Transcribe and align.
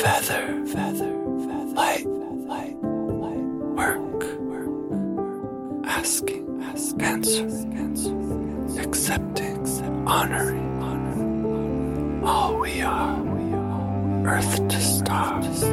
feather, 0.00 0.64
feather, 0.64 1.12
feather, 1.44 1.74
light, 1.74 2.06
light, 2.06 2.74
light, 2.82 3.44
work, 3.76 4.22
work, 4.40 5.84
asking, 5.86 6.62
ask, 6.62 6.98
answer, 7.02 7.44
answer, 7.74 8.80
accepting, 8.80 9.58
honoring, 10.06 10.82
honoring, 10.82 12.24
all 12.24 12.58
we 12.58 12.80
are, 12.80 14.26
earth 14.26 14.68
to 14.68 14.80
stars. 14.80 15.64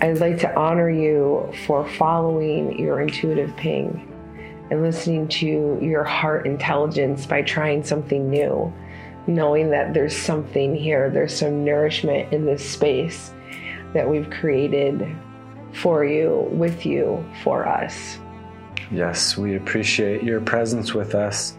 I'd 0.00 0.20
like 0.20 0.38
to 0.38 0.56
honor 0.56 0.88
you 0.88 1.52
for 1.66 1.86
following 1.86 2.78
your 2.78 3.02
intuitive 3.02 3.54
ping 3.56 4.13
and 4.70 4.82
listening 4.82 5.28
to 5.28 5.78
your 5.80 6.04
heart 6.04 6.46
intelligence 6.46 7.26
by 7.26 7.42
trying 7.42 7.84
something 7.84 8.30
new, 8.30 8.72
knowing 9.26 9.70
that 9.70 9.94
there's 9.94 10.16
something 10.16 10.74
here, 10.74 11.10
there's 11.10 11.36
some 11.36 11.64
nourishment 11.64 12.32
in 12.32 12.46
this 12.46 12.68
space 12.68 13.32
that 13.92 14.08
we've 14.08 14.30
created 14.30 15.06
for 15.72 16.04
you, 16.04 16.48
with 16.52 16.86
you, 16.86 17.24
for 17.42 17.66
us. 17.66 18.18
Yes, 18.90 19.36
we 19.36 19.56
appreciate 19.56 20.22
your 20.22 20.40
presence 20.40 20.94
with 20.94 21.14
us. 21.14 21.56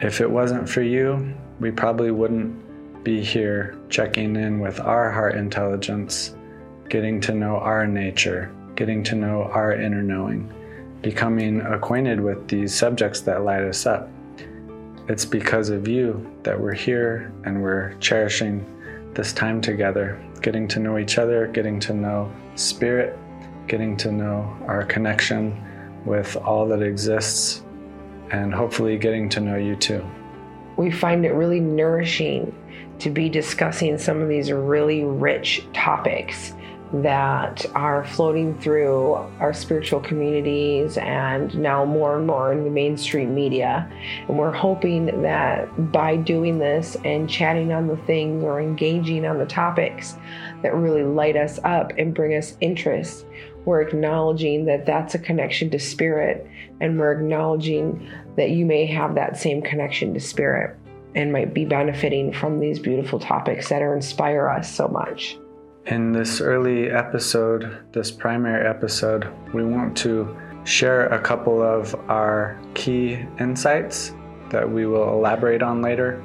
If 0.00 0.20
it 0.20 0.30
wasn't 0.30 0.68
for 0.68 0.82
you, 0.82 1.34
we 1.60 1.70
probably 1.70 2.10
wouldn't 2.10 3.04
be 3.04 3.22
here 3.22 3.78
checking 3.88 4.36
in 4.36 4.58
with 4.60 4.80
our 4.80 5.10
heart 5.10 5.36
intelligence 5.36 6.34
getting 6.88 7.20
to 7.20 7.32
know 7.32 7.56
our 7.56 7.86
nature, 7.86 8.52
getting 8.74 9.02
to 9.04 9.14
know 9.14 9.44
our 9.44 9.72
inner 9.72 10.02
knowing, 10.02 10.52
becoming 11.02 11.60
acquainted 11.60 12.20
with 12.20 12.48
these 12.48 12.74
subjects 12.74 13.20
that 13.20 13.42
light 13.44 13.62
us 13.62 13.86
up. 13.86 14.08
It's 15.08 15.24
because 15.24 15.68
of 15.68 15.86
you 15.86 16.28
that 16.42 16.58
we're 16.58 16.74
here 16.74 17.32
and 17.44 17.62
we're 17.62 17.94
cherishing 17.94 18.64
this 19.14 19.32
time 19.32 19.60
together, 19.60 20.20
getting 20.42 20.66
to 20.68 20.80
know 20.80 20.98
each 20.98 21.18
other, 21.18 21.46
getting 21.46 21.78
to 21.80 21.94
know 21.94 22.32
spirit, 22.56 23.16
getting 23.68 23.96
to 23.98 24.10
know 24.10 24.56
our 24.66 24.84
connection 24.84 25.62
with 26.04 26.36
all 26.36 26.66
that 26.68 26.82
exists, 26.82 27.62
and 28.30 28.52
hopefully 28.52 28.98
getting 28.98 29.28
to 29.28 29.40
know 29.40 29.56
you 29.56 29.76
too. 29.76 30.04
We 30.76 30.90
find 30.90 31.24
it 31.24 31.32
really 31.32 31.60
nourishing 31.60 32.54
to 32.98 33.10
be 33.10 33.28
discussing 33.28 33.98
some 33.98 34.20
of 34.20 34.28
these 34.28 34.50
really 34.50 35.04
rich 35.04 35.66
topics 35.72 36.54
that 36.92 37.66
are 37.74 38.04
floating 38.04 38.58
through 38.60 39.14
our 39.40 39.52
spiritual 39.52 40.00
communities 40.00 40.96
and 40.98 41.54
now 41.58 41.84
more 41.84 42.16
and 42.16 42.26
more 42.26 42.52
in 42.52 42.64
the 42.64 42.70
mainstream 42.70 43.34
media. 43.34 43.90
And 44.28 44.38
we're 44.38 44.52
hoping 44.52 45.22
that 45.22 45.92
by 45.92 46.16
doing 46.16 46.58
this 46.58 46.96
and 47.04 47.28
chatting 47.28 47.72
on 47.72 47.88
the 47.88 47.96
things 47.98 48.44
or 48.44 48.60
engaging 48.60 49.26
on 49.26 49.38
the 49.38 49.46
topics 49.46 50.16
that 50.62 50.74
really 50.74 51.02
light 51.02 51.36
us 51.36 51.58
up 51.64 51.92
and 51.98 52.14
bring 52.14 52.36
us 52.36 52.56
interest, 52.60 53.26
we're 53.64 53.82
acknowledging 53.82 54.64
that 54.66 54.86
that's 54.86 55.14
a 55.14 55.18
connection 55.18 55.70
to 55.70 55.78
spirit 55.78 56.48
and 56.80 56.98
we're 56.98 57.12
acknowledging 57.12 58.08
that 58.36 58.50
you 58.50 58.64
may 58.64 58.86
have 58.86 59.16
that 59.16 59.36
same 59.36 59.60
connection 59.60 60.14
to 60.14 60.20
spirit 60.20 60.76
and 61.16 61.32
might 61.32 61.52
be 61.52 61.64
benefiting 61.64 62.32
from 62.32 62.60
these 62.60 62.78
beautiful 62.78 63.18
topics 63.18 63.70
that 63.70 63.82
are 63.82 63.96
inspire 63.96 64.48
us 64.48 64.72
so 64.72 64.86
much. 64.86 65.36
In 65.86 66.10
this 66.10 66.40
early 66.40 66.90
episode, 66.90 67.78
this 67.92 68.10
primary 68.10 68.66
episode, 68.66 69.32
we 69.54 69.64
want 69.64 69.96
to 69.98 70.36
share 70.64 71.06
a 71.06 71.20
couple 71.20 71.62
of 71.62 71.94
our 72.10 72.60
key 72.74 73.24
insights 73.38 74.12
that 74.50 74.68
we 74.68 74.86
will 74.86 75.08
elaborate 75.10 75.62
on 75.62 75.82
later. 75.82 76.20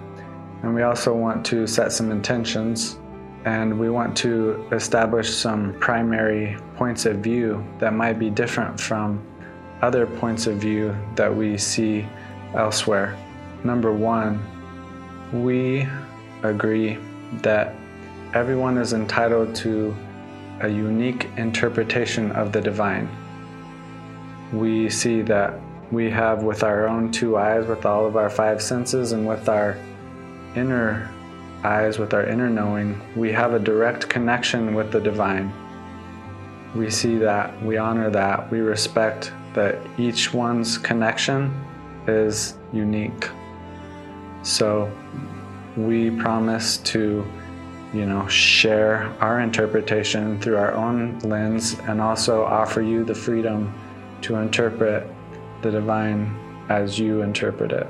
And 0.63 0.73
we 0.73 0.81
also 0.81 1.13
want 1.13 1.45
to 1.45 1.67
set 1.67 1.91
some 1.91 2.09
intentions 2.09 2.97
and 3.45 3.79
we 3.79 3.91
want 3.91 4.17
to 4.17 4.67
establish 4.71 5.31
some 5.31 5.75
primary 5.79 6.57
points 6.75 7.05
of 7.05 7.17
view 7.17 7.63
that 7.77 7.93
might 7.93 8.17
be 8.17 8.31
different 8.31 8.79
from 8.79 9.23
other 9.83 10.07
points 10.07 10.47
of 10.47 10.57
view 10.57 10.95
that 11.15 11.35
we 11.35 11.55
see 11.55 12.07
elsewhere. 12.55 13.15
Number 13.63 13.93
one, 13.93 14.41
we 15.31 15.87
agree 16.41 16.97
that 17.43 17.75
everyone 18.33 18.77
is 18.77 18.93
entitled 18.93 19.53
to 19.53 19.93
a 20.61 20.69
unique 20.69 21.27
interpretation 21.35 22.31
of 22.31 22.53
the 22.53 22.61
divine. 22.61 23.09
We 24.53 24.89
see 24.89 25.21
that 25.23 25.59
we 25.91 26.09
have, 26.11 26.43
with 26.43 26.63
our 26.63 26.87
own 26.87 27.11
two 27.11 27.37
eyes, 27.37 27.67
with 27.67 27.85
all 27.85 28.05
of 28.05 28.15
our 28.15 28.29
five 28.29 28.61
senses, 28.61 29.11
and 29.11 29.27
with 29.27 29.49
our 29.49 29.77
inner 30.55 31.09
eyes, 31.63 31.99
with 31.99 32.13
our 32.13 32.25
inner 32.25 32.49
knowing, 32.49 33.01
we 33.17 33.33
have 33.33 33.53
a 33.53 33.59
direct 33.59 34.07
connection 34.07 34.73
with 34.75 34.91
the 34.91 35.01
divine. 35.01 35.51
We 36.73 36.89
see 36.89 37.17
that, 37.17 37.61
we 37.61 37.75
honor 37.75 38.09
that, 38.09 38.49
we 38.49 38.59
respect 38.59 39.33
that 39.53 39.77
each 39.99 40.33
one's 40.33 40.77
connection 40.77 41.53
is 42.07 42.55
unique. 42.71 43.29
So 44.43 44.89
we 45.75 46.11
promise 46.11 46.77
to 46.77 47.25
you 47.93 48.05
know, 48.05 48.27
share 48.27 49.13
our 49.19 49.41
interpretation 49.41 50.39
through 50.39 50.57
our 50.57 50.73
own 50.73 51.19
lens 51.19 51.77
and 51.87 51.99
also 51.99 52.43
offer 52.43 52.81
you 52.81 53.03
the 53.03 53.15
freedom 53.15 53.73
to 54.21 54.35
interpret 54.35 55.07
the 55.61 55.71
divine 55.71 56.37
as 56.69 56.97
you 56.97 57.21
interpret 57.21 57.71
it. 57.71 57.87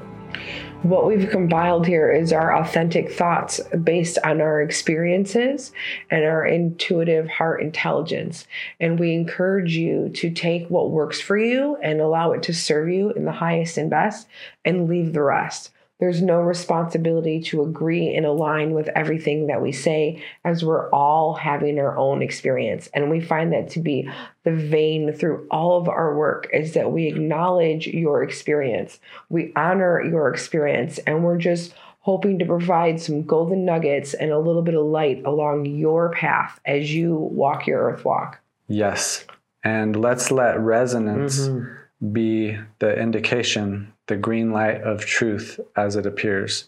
What 0.82 1.06
we've 1.06 1.30
compiled 1.30 1.86
here 1.86 2.12
is 2.12 2.34
our 2.34 2.58
authentic 2.58 3.12
thoughts 3.12 3.60
based 3.84 4.18
on 4.24 4.42
our 4.42 4.64
experiences 4.64 5.72
and 6.10 6.26
our 6.26 6.44
intuitive 6.44 7.30
heart 7.30 7.62
intelligence. 7.62 8.48
And 8.80 9.00
we 9.00 9.14
encourage 9.14 9.76
you 9.76 10.10
to 10.16 10.32
take 10.32 10.68
what 10.70 10.90
works 10.90 11.22
for 11.22 11.38
you 11.38 11.78
and 11.84 12.02
allow 12.02 12.32
it 12.32 12.42
to 12.44 12.54
serve 12.54 12.90
you 12.90 13.12
in 13.12 13.26
the 13.26 13.32
highest 13.32 13.78
and 13.78 13.92
best 13.92 14.28
and 14.66 14.90
leave 14.90 15.14
the 15.14 15.22
rest. 15.22 15.70
There's 16.02 16.22
no 16.22 16.42
responsibility 16.42 17.40
to 17.44 17.62
agree 17.62 18.16
and 18.16 18.26
align 18.26 18.72
with 18.72 18.90
everything 18.90 19.46
that 19.48 19.62
we 19.62 19.72
say, 19.72 20.24
as 20.44 20.66
we're 20.66 20.90
all 20.90 21.36
having 21.36 21.78
our 21.78 21.96
own 21.96 22.24
experience. 22.24 22.90
And 22.96 23.12
we 23.12 23.22
find 23.22 23.54
that 23.54 23.70
to 23.70 23.80
be 23.80 24.10
the 24.44 24.52
vein 24.52 25.14
through 25.14 25.48
all 25.52 25.78
of 25.78 25.88
our 25.88 26.18
work 26.18 26.50
is 26.52 26.74
that 26.74 26.92
we 26.92 27.06
acknowledge 27.06 27.86
your 27.86 28.24
experience, 28.24 29.00
we 29.30 29.54
honor 29.56 30.04
your 30.04 30.34
experience, 30.34 30.98
and 31.06 31.24
we're 31.24 31.38
just 31.38 31.76
hoping 32.00 32.40
to 32.40 32.46
provide 32.46 33.00
some 33.00 33.22
golden 33.22 33.64
nuggets 33.64 34.16
and 34.16 34.32
a 34.32 34.40
little 34.40 34.64
bit 34.64 34.74
of 34.74 34.84
light 34.84 35.24
along 35.24 35.68
your 35.68 36.12
path 36.14 36.60
as 36.66 36.92
you 36.92 37.14
walk 37.14 37.68
your 37.68 37.92
earth 37.92 38.04
walk. 38.04 38.40
Yes. 38.68 39.24
And 39.64 39.96
let's 39.96 40.32
let 40.32 40.60
resonance 40.60 41.42
mm-hmm. 41.42 42.12
be 42.12 42.58
the 42.80 43.00
indication 43.00 43.91
the 44.08 44.18
green 44.18 44.52
light 44.52 44.82
of 44.82 45.06
truth 45.06 45.60
as 45.76 45.96
it 45.96 46.06
appears. 46.06 46.66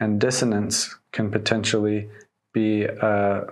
And 0.00 0.20
dissonance 0.20 0.96
can 1.12 1.30
potentially 1.30 2.08
be 2.52 2.86
uh, 2.86 3.42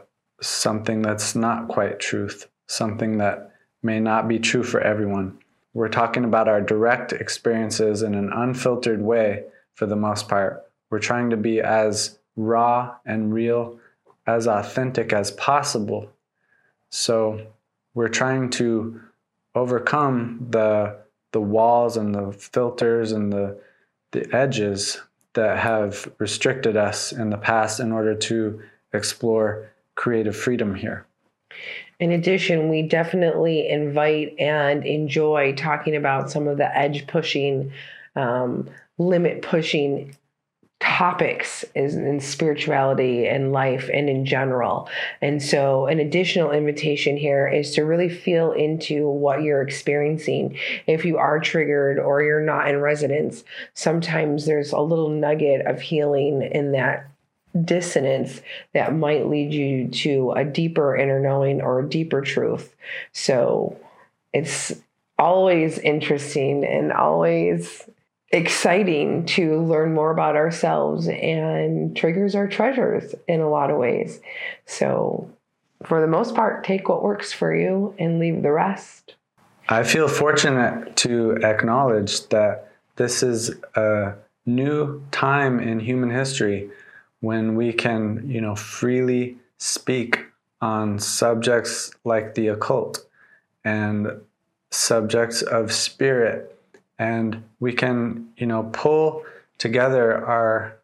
something 0.41 1.03
that's 1.03 1.35
not 1.35 1.69
quite 1.69 2.01
truth, 2.01 2.49
something 2.67 3.19
that 3.19 3.53
may 3.83 4.01
not 4.01 4.29
be 4.29 4.39
true 4.39 4.63
for 4.63 4.81
everyone. 4.81 5.39
We're 5.75 5.89
talking 5.89 6.25
about 6.25 6.49
our 6.49 6.61
direct 6.61 7.13
experiences 7.13 8.03
in 8.03 8.15
an 8.15 8.31
unfiltered 8.33 9.01
way 9.01 9.45
for 9.75 9.87
the 9.87 9.97
most 9.97 10.29
part. 10.29 10.65
We're 10.91 10.99
trying 10.99 11.31
to 11.31 11.37
be 11.37 11.61
as 11.61 12.19
raw 12.37 12.97
and 13.07 13.33
real, 13.33 13.79
as 14.27 14.47
authentic 14.47 15.13
as 15.13 15.31
possible. 15.31 16.11
So 16.91 17.47
we're 17.95 18.09
trying 18.09 18.51
to 18.51 19.01
overcome 19.55 20.47
the 20.51 20.99
the 21.33 21.41
walls 21.41 21.97
and 21.97 22.15
the 22.15 22.33
filters 22.33 23.13
and 23.13 23.33
the 23.33 23.59
the 24.13 24.35
edges 24.35 25.01
that 25.35 25.59
have 25.59 26.13
restricted 26.19 26.77
us 26.77 27.13
in 27.13 27.31
the 27.31 27.39
past 27.39 27.81
in 27.81 27.91
order 27.91 28.15
to 28.15 28.61
explore 28.93 29.71
creative 29.95 30.37
freedom 30.37 30.75
here. 30.75 31.07
In 31.99 32.13
addition, 32.13 32.69
we 32.69 32.83
definitely 32.83 33.69
invite 33.69 34.35
and 34.39 34.85
enjoy 34.85 35.55
talking 35.55 35.97
about 35.97 36.31
some 36.31 36.49
of 36.49 36.59
the 36.59 36.77
edge 36.77 37.07
pushing, 37.07 37.73
um, 38.17 38.69
limit 38.99 39.43
pushing 39.43 40.15
topics 40.83 41.65
is 41.77 41.95
in 41.95 42.19
spirituality 42.19 43.29
and 43.29 43.53
life 43.53 43.89
and 43.93 44.09
in 44.09 44.27
general. 44.27 44.89
And 45.21 45.41
so, 45.41 45.87
an 45.87 46.01
additional 46.01 46.51
invitation 46.51 47.17
here 47.17 47.47
is 47.47 47.73
to 47.75 47.85
really 47.85 48.09
feel 48.09 48.51
into 48.51 49.09
what 49.09 49.43
you're 49.43 49.63
experiencing. 49.63 50.59
If 50.89 51.05
you 51.05 51.19
are 51.19 51.39
triggered 51.39 52.01
or 52.01 52.23
you're 52.23 52.45
not 52.45 52.69
in 52.69 52.81
resonance, 52.81 53.45
sometimes 53.75 54.45
there's 54.45 54.73
a 54.73 54.81
little 54.81 55.09
nugget 55.09 55.65
of 55.67 55.81
healing 55.81 56.43
in 56.43 56.73
that 56.73 57.09
dissonance 57.65 58.41
that 58.75 58.97
might 58.97 59.29
lead 59.29 59.53
you 59.53 59.89
to 59.89 60.33
a 60.33 60.45
deeper 60.45 60.97
inner 60.97 61.21
knowing 61.21 61.61
or 61.61 61.81
a 61.81 61.89
deeper 61.89 62.23
truth. 62.23 62.75
So, 63.13 63.79
it's 64.33 64.73
always 65.17 65.79
interesting 65.79 66.65
and 66.65 66.93
always 66.93 67.89
exciting 68.33 69.27
to 69.27 69.61
learn 69.63 69.93
more 69.93 70.11
about 70.11 70.37
ourselves 70.37 71.07
and 71.07 71.95
triggers 71.95 72.35
our 72.35 72.49
treasures 72.49 73.15
in 73.29 73.41
a 73.41 73.49
lot 73.49 73.71
of 73.71 73.77
ways. 73.77 74.21
So, 74.67 75.31
for 75.85 76.01
the 76.01 76.07
most 76.07 76.35
part, 76.35 76.65
take 76.65 76.89
what 76.89 77.03
works 77.03 77.33
for 77.33 77.55
you 77.55 77.95
and 77.99 78.19
leave 78.19 78.43
the 78.43 78.53
rest. 78.53 79.17
I 79.69 79.83
feel 79.83 80.09
fortunate 80.09 80.97
to 80.97 81.33
acknowledge 81.43 82.29
that 82.29 82.73
this 82.97 83.23
is 83.23 83.51
a 83.75 84.15
new 84.47 85.03
time 85.11 85.61
in 85.61 85.81
human 85.81 86.11
history 86.11 86.71
when 87.21 87.55
we 87.55 87.73
can, 87.73 88.29
you 88.29 88.41
know, 88.41 88.55
freely 88.55 89.37
speak 89.59 90.27
on 90.61 90.99
subjects 90.99 91.93
like 92.05 92.35
the 92.35 92.49
occult 92.49 93.07
and 93.65 94.21
subjects 94.71 95.43
of 95.43 95.73
spirit 95.73 96.52
and 97.03 97.43
we 97.59 97.73
can 97.73 98.29
you 98.37 98.47
know 98.47 98.63
pull 98.73 99.25
together 99.59 100.25
our 100.25 100.79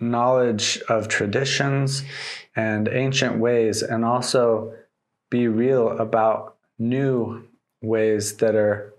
knowledge 0.00 0.78
of 0.88 1.08
traditions 1.08 2.02
and 2.54 2.88
ancient 2.88 3.38
ways 3.38 3.82
and 3.82 4.04
also 4.04 4.72
be 5.30 5.46
real 5.48 5.88
about 5.98 6.56
new 6.78 7.42
ways 7.82 8.36
that 8.36 8.54
are 8.54 8.92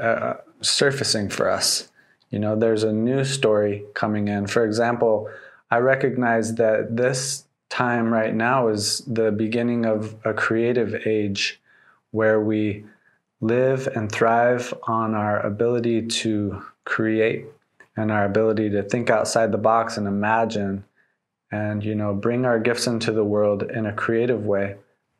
uh, 0.00 0.34
surfacing 0.60 1.28
for 1.28 1.48
us. 1.50 1.88
You 2.30 2.38
know 2.38 2.54
there's 2.56 2.84
a 2.84 2.92
new 2.92 3.24
story 3.24 3.84
coming 3.94 4.28
in. 4.28 4.46
For 4.46 4.64
example 4.64 5.14
i 5.70 5.78
recognize 5.94 6.54
that 6.54 6.96
this 6.96 7.44
time 7.68 8.06
right 8.18 8.34
now 8.34 8.68
is 8.68 9.02
the 9.20 9.30
beginning 9.30 9.84
of 9.84 9.98
a 10.24 10.32
creative 10.32 10.90
age 11.06 11.60
where 12.10 12.40
we 12.40 12.84
live 13.40 13.86
and 13.86 14.10
thrive 14.10 14.74
on 14.84 15.14
our 15.14 15.40
ability 15.40 16.06
to 16.06 16.62
create 16.84 17.46
and 17.96 18.10
our 18.10 18.24
ability 18.24 18.70
to 18.70 18.82
think 18.82 19.10
outside 19.10 19.52
the 19.52 19.58
box 19.58 19.96
and 19.96 20.06
imagine 20.06 20.84
and 21.50 21.84
you 21.84 21.94
know 21.94 22.14
bring 22.14 22.44
our 22.44 22.58
gifts 22.58 22.86
into 22.86 23.12
the 23.12 23.24
world 23.24 23.62
in 23.62 23.86
a 23.86 23.92
creative 23.92 24.44
way. 24.44 24.76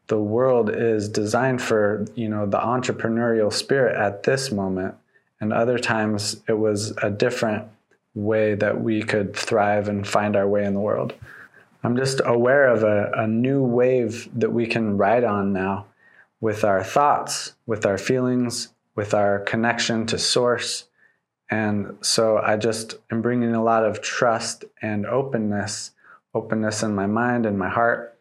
The 0.08 0.18
world 0.18 0.70
is 0.70 1.08
designed 1.08 1.62
for 1.62 2.06
you 2.14 2.28
know 2.28 2.46
the 2.46 2.58
entrepreneurial 2.58 3.52
spirit 3.52 3.96
at 3.96 4.24
this 4.24 4.50
moment. 4.50 4.94
And 5.40 5.52
other 5.52 5.78
times 5.78 6.42
it 6.48 6.58
was 6.58 6.92
a 7.02 7.10
different 7.10 7.68
way 8.14 8.54
that 8.54 8.80
we 8.80 9.02
could 9.02 9.36
thrive 9.36 9.88
and 9.88 10.06
find 10.06 10.34
our 10.34 10.48
way 10.48 10.64
in 10.64 10.74
the 10.74 10.80
world. 10.80 11.14
I'm 11.84 11.96
just 11.96 12.20
aware 12.24 12.66
of 12.66 12.82
a, 12.82 13.12
a 13.14 13.28
new 13.28 13.62
wave 13.62 14.28
that 14.34 14.52
we 14.52 14.66
can 14.66 14.98
ride 14.98 15.22
on 15.22 15.52
now 15.52 15.86
with 16.40 16.64
our 16.64 16.84
thoughts, 16.84 17.54
with 17.66 17.84
our 17.84 17.98
feelings, 17.98 18.68
with 18.94 19.14
our 19.14 19.40
connection 19.40 20.06
to 20.06 20.18
source. 20.18 20.84
And 21.50 21.96
so 22.00 22.38
I 22.38 22.56
just 22.56 22.96
am 23.10 23.22
bringing 23.22 23.54
a 23.54 23.62
lot 23.62 23.84
of 23.84 24.02
trust 24.02 24.64
and 24.82 25.06
openness, 25.06 25.92
openness 26.34 26.82
in 26.82 26.94
my 26.94 27.06
mind 27.06 27.46
and 27.46 27.58
my 27.58 27.68
heart, 27.68 28.18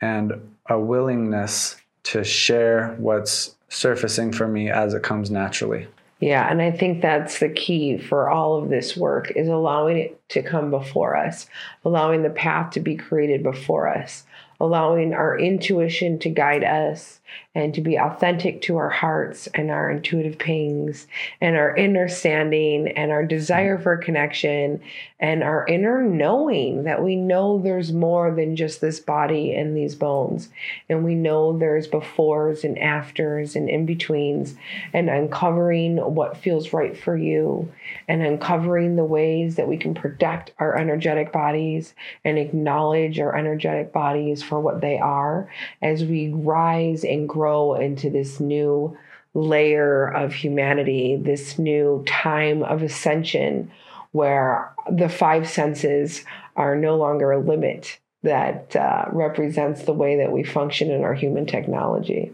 and 0.00 0.54
a 0.68 0.78
willingness 0.78 1.76
to 2.04 2.24
share 2.24 2.94
what's 2.98 3.56
surfacing 3.68 4.32
for 4.32 4.46
me 4.46 4.70
as 4.70 4.94
it 4.94 5.02
comes 5.02 5.30
naturally. 5.30 5.88
Yeah, 6.20 6.48
and 6.48 6.62
I 6.62 6.70
think 6.70 7.02
that's 7.02 7.40
the 7.40 7.48
key 7.48 7.98
for 7.98 8.30
all 8.30 8.56
of 8.56 8.68
this 8.68 8.96
work 8.96 9.32
is 9.32 9.48
allowing 9.48 9.96
it 9.96 10.20
to 10.28 10.42
come 10.42 10.70
before 10.70 11.16
us, 11.16 11.48
allowing 11.84 12.22
the 12.22 12.30
path 12.30 12.70
to 12.74 12.80
be 12.80 12.96
created 12.96 13.42
before 13.42 13.88
us, 13.88 14.24
allowing 14.60 15.14
our 15.14 15.36
intuition 15.36 16.20
to 16.20 16.28
guide 16.28 16.62
us 16.62 17.20
and 17.54 17.74
to 17.74 17.80
be 17.80 17.98
authentic 17.98 18.62
to 18.62 18.76
our 18.76 18.88
hearts 18.88 19.46
and 19.48 19.70
our 19.70 19.90
intuitive 19.90 20.38
pings 20.38 21.06
and 21.40 21.54
our 21.56 21.78
understanding 21.78 22.88
and 22.88 23.10
our 23.10 23.24
desire 23.24 23.78
for 23.78 23.96
connection 23.96 24.80
and 25.20 25.42
our 25.42 25.66
inner 25.66 26.02
knowing 26.02 26.84
that 26.84 27.02
we 27.02 27.14
know 27.14 27.58
there's 27.58 27.92
more 27.92 28.34
than 28.34 28.56
just 28.56 28.80
this 28.80 28.98
body 28.98 29.54
and 29.54 29.76
these 29.76 29.94
bones. 29.94 30.48
And 30.88 31.04
we 31.04 31.14
know 31.14 31.56
there's 31.56 31.86
befores 31.86 32.64
and 32.64 32.78
afters 32.78 33.54
and 33.54 33.68
in 33.68 33.86
betweens 33.86 34.56
and 34.92 35.08
uncovering 35.08 35.98
what 35.98 36.38
feels 36.38 36.72
right 36.72 36.96
for 36.96 37.16
you 37.16 37.70
and 38.08 38.22
uncovering 38.22 38.96
the 38.96 39.04
ways 39.04 39.56
that 39.56 39.68
we 39.68 39.76
can 39.76 39.94
protect 39.94 40.52
our 40.58 40.76
energetic 40.76 41.32
bodies 41.32 41.94
and 42.24 42.38
acknowledge 42.38 43.20
our 43.20 43.36
energetic 43.36 43.92
bodies 43.92 44.42
for 44.42 44.58
what 44.58 44.80
they 44.80 44.98
are 44.98 45.48
as 45.82 46.02
we 46.04 46.30
rise 46.32 47.04
and 47.04 47.21
grow 47.26 47.74
into 47.74 48.10
this 48.10 48.40
new 48.40 48.96
layer 49.34 50.06
of 50.06 50.32
humanity, 50.34 51.16
this 51.16 51.58
new 51.58 52.04
time 52.06 52.62
of 52.62 52.82
ascension 52.82 53.70
where 54.12 54.72
the 54.90 55.08
five 55.08 55.48
senses 55.48 56.24
are 56.54 56.76
no 56.76 56.96
longer 56.96 57.32
a 57.32 57.38
limit 57.38 57.98
that 58.22 58.76
uh, 58.76 59.06
represents 59.10 59.82
the 59.82 59.92
way 59.92 60.16
that 60.18 60.30
we 60.30 60.44
function 60.44 60.90
in 60.90 61.02
our 61.02 61.14
human 61.14 61.46
technology. 61.46 62.32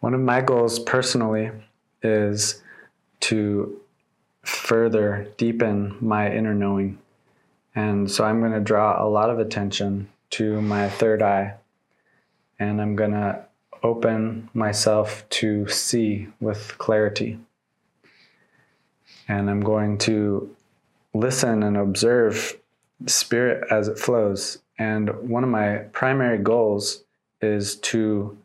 One 0.00 0.14
of 0.14 0.20
my 0.20 0.42
goals 0.42 0.78
personally 0.78 1.50
is 2.02 2.62
to 3.20 3.80
further 4.42 5.26
deepen 5.38 5.96
my 6.00 6.30
inner 6.30 6.54
knowing. 6.54 6.98
And 7.74 8.10
so 8.10 8.24
I'm 8.24 8.40
going 8.40 8.52
to 8.52 8.60
draw 8.60 9.02
a 9.02 9.08
lot 9.08 9.30
of 9.30 9.38
attention 9.38 10.10
to 10.30 10.60
my 10.60 10.88
third 10.88 11.22
eye 11.22 11.54
and 12.58 12.80
I'm 12.80 12.96
going 12.96 13.12
to 13.12 13.44
open 13.84 14.48
myself 14.54 15.28
to 15.28 15.68
see 15.68 16.26
with 16.40 16.76
clarity. 16.78 17.38
And 19.28 19.50
I'm 19.50 19.60
going 19.60 19.98
to 19.98 20.54
listen 21.12 21.62
and 21.62 21.76
observe 21.76 22.58
spirit 23.06 23.68
as 23.70 23.86
it 23.88 23.98
flows. 23.98 24.58
And 24.78 25.28
one 25.28 25.44
of 25.44 25.50
my 25.50 25.76
primary 25.92 26.38
goals 26.38 27.04
is 27.42 27.76
to 27.76 28.36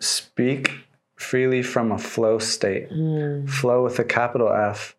speak 0.00 0.72
freely 1.14 1.62
from 1.62 1.92
a 1.92 1.98
flow 1.98 2.38
state, 2.38 2.90
mm. 2.90 3.48
flow 3.48 3.84
with 3.84 3.98
a 4.00 4.04
capital 4.04 4.52
F. 4.52 4.96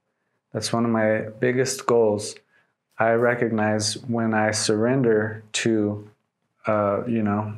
That's 0.53 0.71
one 0.71 0.85
of 0.85 0.91
my 0.91 1.27
biggest 1.39 1.85
goals. 1.85 2.35
I 2.97 3.11
recognize 3.11 3.97
when 4.07 4.33
I 4.33 4.51
surrender 4.51 5.43
to, 5.51 6.09
uh, 6.65 7.03
you 7.05 7.21
know, 7.21 7.53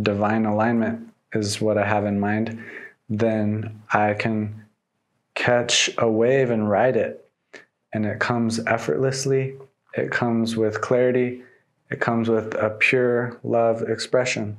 divine 0.00 0.46
alignment 0.46 1.08
is 1.32 1.60
what 1.60 1.78
I 1.78 1.86
have 1.86 2.04
in 2.04 2.20
mind, 2.20 2.62
then 3.08 3.82
I 3.92 4.14
can 4.14 4.66
catch 5.34 5.90
a 5.98 6.10
wave 6.10 6.50
and 6.50 6.68
ride 6.68 6.96
it. 6.96 7.24
And 7.92 8.04
it 8.04 8.20
comes 8.20 8.60
effortlessly, 8.66 9.54
it 9.94 10.10
comes 10.10 10.56
with 10.56 10.80
clarity, 10.80 11.42
it 11.90 12.00
comes 12.00 12.28
with 12.28 12.54
a 12.54 12.70
pure 12.70 13.38
love 13.42 13.82
expression. 13.82 14.58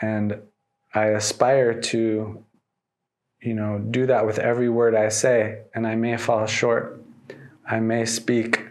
And 0.00 0.40
I 0.94 1.06
aspire 1.06 1.80
to, 1.80 2.44
you 3.40 3.54
know, 3.54 3.78
do 3.78 4.06
that 4.06 4.26
with 4.26 4.38
every 4.38 4.68
word 4.68 4.94
I 4.94 5.08
say. 5.08 5.62
And 5.74 5.86
I 5.86 5.94
may 5.94 6.16
fall 6.16 6.46
short. 6.46 7.00
I 7.68 7.78
may 7.80 8.04
speak 8.04 8.64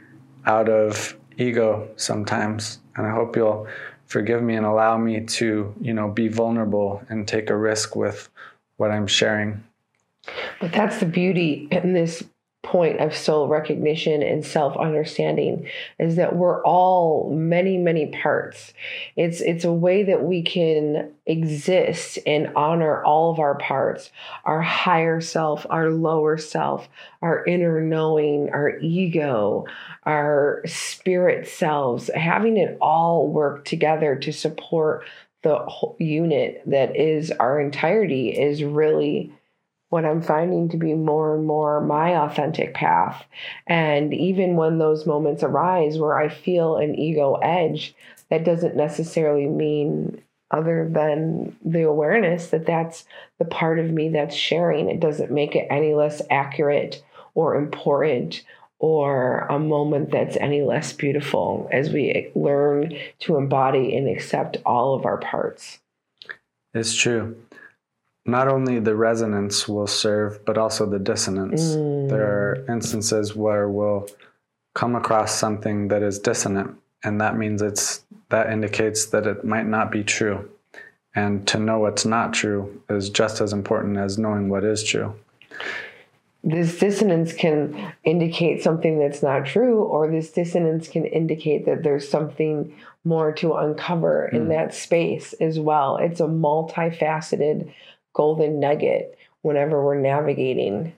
out 0.45 0.67
of 0.67 1.15
ego 1.37 1.89
sometimes. 1.95 2.79
And 2.95 3.07
I 3.07 3.11
hope 3.11 3.35
you'll 3.35 3.67
forgive 4.11 4.43
me 4.43 4.55
and 4.55 4.65
allow 4.65 4.97
me 4.97 5.21
to, 5.21 5.73
you 5.79 5.93
know, 5.93 6.09
be 6.09 6.27
vulnerable 6.27 7.01
and 7.09 7.25
take 7.25 7.49
a 7.49 7.55
risk 7.55 7.95
with 7.95 8.27
what 8.75 8.91
I'm 8.91 9.07
sharing. 9.07 9.63
But 10.59 10.73
that's 10.73 10.99
the 10.99 11.05
beauty 11.05 11.69
in 11.71 11.93
this 11.93 12.21
point 12.63 12.99
of 12.99 13.15
soul 13.15 13.47
recognition 13.47 14.21
and 14.21 14.45
self 14.45 14.77
understanding 14.77 15.67
is 15.97 16.15
that 16.17 16.35
we're 16.35 16.63
all 16.63 17.31
many 17.33 17.77
many 17.77 18.07
parts. 18.07 18.73
It's 19.15 19.41
it's 19.41 19.65
a 19.65 19.73
way 19.73 20.03
that 20.03 20.23
we 20.23 20.43
can 20.43 21.11
exist 21.25 22.19
and 22.27 22.51
honor 22.55 23.03
all 23.03 23.31
of 23.31 23.39
our 23.39 23.55
parts 23.55 24.11
our 24.45 24.61
higher 24.61 25.21
self 25.21 25.65
our 25.69 25.89
lower 25.89 26.37
self 26.37 26.87
our 27.21 27.43
inner 27.45 27.81
knowing 27.81 28.49
our 28.51 28.77
ego 28.79 29.65
our 30.05 30.61
spirit 30.65 31.47
selves 31.47 32.09
having 32.15 32.57
it 32.57 32.77
all 32.81 33.27
work 33.27 33.65
together 33.65 34.15
to 34.15 34.31
support 34.31 35.03
the 35.43 35.65
unit 35.99 36.61
that 36.65 36.95
is 36.95 37.31
our 37.31 37.59
entirety 37.59 38.29
is 38.29 38.63
really 38.63 39.31
what 39.91 40.05
I'm 40.05 40.21
finding 40.21 40.69
to 40.69 40.77
be 40.77 40.93
more 40.93 41.35
and 41.35 41.45
more 41.45 41.81
my 41.81 42.15
authentic 42.15 42.73
path. 42.73 43.25
And 43.67 44.13
even 44.13 44.55
when 44.55 44.77
those 44.77 45.05
moments 45.05 45.43
arise 45.43 45.97
where 45.97 46.17
I 46.17 46.29
feel 46.29 46.77
an 46.77 46.95
ego 46.95 47.35
edge, 47.35 47.93
that 48.29 48.45
doesn't 48.45 48.77
necessarily 48.77 49.47
mean 49.47 50.21
other 50.49 50.87
than 50.89 51.57
the 51.65 51.81
awareness 51.81 52.47
that 52.47 52.65
that's 52.65 53.03
the 53.37 53.43
part 53.43 53.79
of 53.79 53.91
me 53.91 54.07
that's 54.07 54.33
sharing. 54.33 54.89
It 54.89 55.01
doesn't 55.01 55.29
make 55.29 55.57
it 55.57 55.67
any 55.69 55.93
less 55.93 56.21
accurate 56.29 57.03
or 57.35 57.55
important 57.55 58.43
or 58.79 59.39
a 59.49 59.59
moment 59.59 60.11
that's 60.11 60.37
any 60.37 60.61
less 60.61 60.93
beautiful 60.93 61.67
as 61.69 61.89
we 61.89 62.31
learn 62.33 62.97
to 63.19 63.35
embody 63.35 63.97
and 63.97 64.07
accept 64.07 64.55
all 64.65 64.95
of 64.95 65.05
our 65.05 65.17
parts. 65.17 65.79
It's 66.73 66.95
true. 66.95 67.35
Not 68.25 68.47
only 68.47 68.79
the 68.79 68.95
resonance 68.95 69.67
will 69.67 69.87
serve, 69.87 70.45
but 70.45 70.57
also 70.57 70.85
the 70.85 70.99
dissonance. 70.99 71.61
Mm. 71.61 72.09
There 72.09 72.25
are 72.25 72.65
instances 72.69 73.35
where 73.35 73.67
we'll 73.67 74.07
come 74.73 74.95
across 74.95 75.33
something 75.33 75.87
that 75.89 76.03
is 76.03 76.19
dissonant, 76.19 76.77
and 77.03 77.19
that 77.19 77.37
means 77.37 77.61
it's 77.61 78.03
that 78.29 78.51
indicates 78.51 79.07
that 79.07 79.27
it 79.27 79.43
might 79.43 79.65
not 79.65 79.91
be 79.91 80.03
true. 80.03 80.49
And 81.13 81.45
to 81.47 81.59
know 81.59 81.79
what's 81.79 82.05
not 82.05 82.33
true 82.33 82.81
is 82.89 83.09
just 83.09 83.41
as 83.41 83.51
important 83.51 83.97
as 83.97 84.17
knowing 84.17 84.47
what 84.47 84.63
is 84.63 84.83
true. 84.83 85.13
This 86.43 86.79
dissonance 86.79 87.33
can 87.33 87.93
indicate 88.03 88.63
something 88.63 88.97
that's 88.97 89.21
not 89.21 89.45
true, 89.45 89.83
or 89.83 90.09
this 90.09 90.31
dissonance 90.31 90.87
can 90.87 91.05
indicate 91.05 91.65
that 91.65 91.83
there's 91.83 92.07
something 92.07 92.73
more 93.03 93.31
to 93.33 93.53
uncover 93.53 94.27
in 94.27 94.47
that 94.49 94.73
space 94.73 95.33
as 95.33 95.59
well. 95.59 95.97
It's 95.97 96.19
a 96.19 96.25
multifaceted 96.25 97.71
golden 98.13 98.59
nugget 98.59 99.17
whenever 99.41 99.83
we're 99.83 99.99
navigating. 99.99 100.93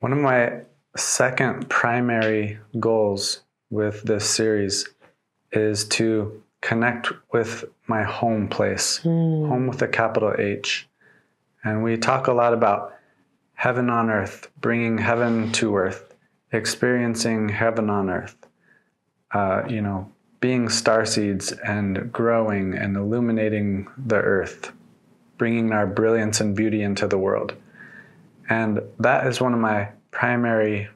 One 0.00 0.12
of 0.12 0.18
my 0.18 0.62
second 0.96 1.68
primary 1.68 2.58
goals 2.78 3.42
with 3.70 4.02
this 4.02 4.28
series 4.28 4.88
is 5.52 5.84
to 5.84 6.42
connect 6.60 7.10
with 7.32 7.64
my 7.86 8.02
home 8.02 8.48
place, 8.48 8.98
home 8.98 9.66
with 9.66 9.82
a 9.82 9.88
capital 9.88 10.34
H. 10.38 10.88
And 11.64 11.82
we 11.82 11.96
talk 11.96 12.26
a 12.26 12.32
lot 12.32 12.52
about 12.52 12.94
heaven 13.54 13.90
on 13.90 14.10
earth, 14.10 14.48
bringing 14.60 14.98
heaven 14.98 15.52
to 15.52 15.76
earth, 15.76 16.14
experiencing 16.52 17.48
heaven 17.50 17.90
on 17.90 18.08
earth, 18.08 18.36
uh, 19.32 19.62
you 19.68 19.80
know, 19.80 20.10
being 20.40 20.68
star 20.68 21.04
seeds 21.04 21.52
and 21.52 22.10
growing 22.12 22.74
and 22.74 22.96
illuminating 22.96 23.86
the 23.98 24.16
earth, 24.16 24.72
bringing 25.40 25.72
our 25.72 25.86
brilliance 25.86 26.38
and 26.42 26.54
beauty 26.54 26.82
into 26.82 27.06
the 27.06 27.16
world. 27.16 27.54
And 28.50 28.82
that 28.98 29.26
is 29.26 29.40
one 29.40 29.54
of 29.54 29.58
my 29.58 29.88
primary 30.10 30.90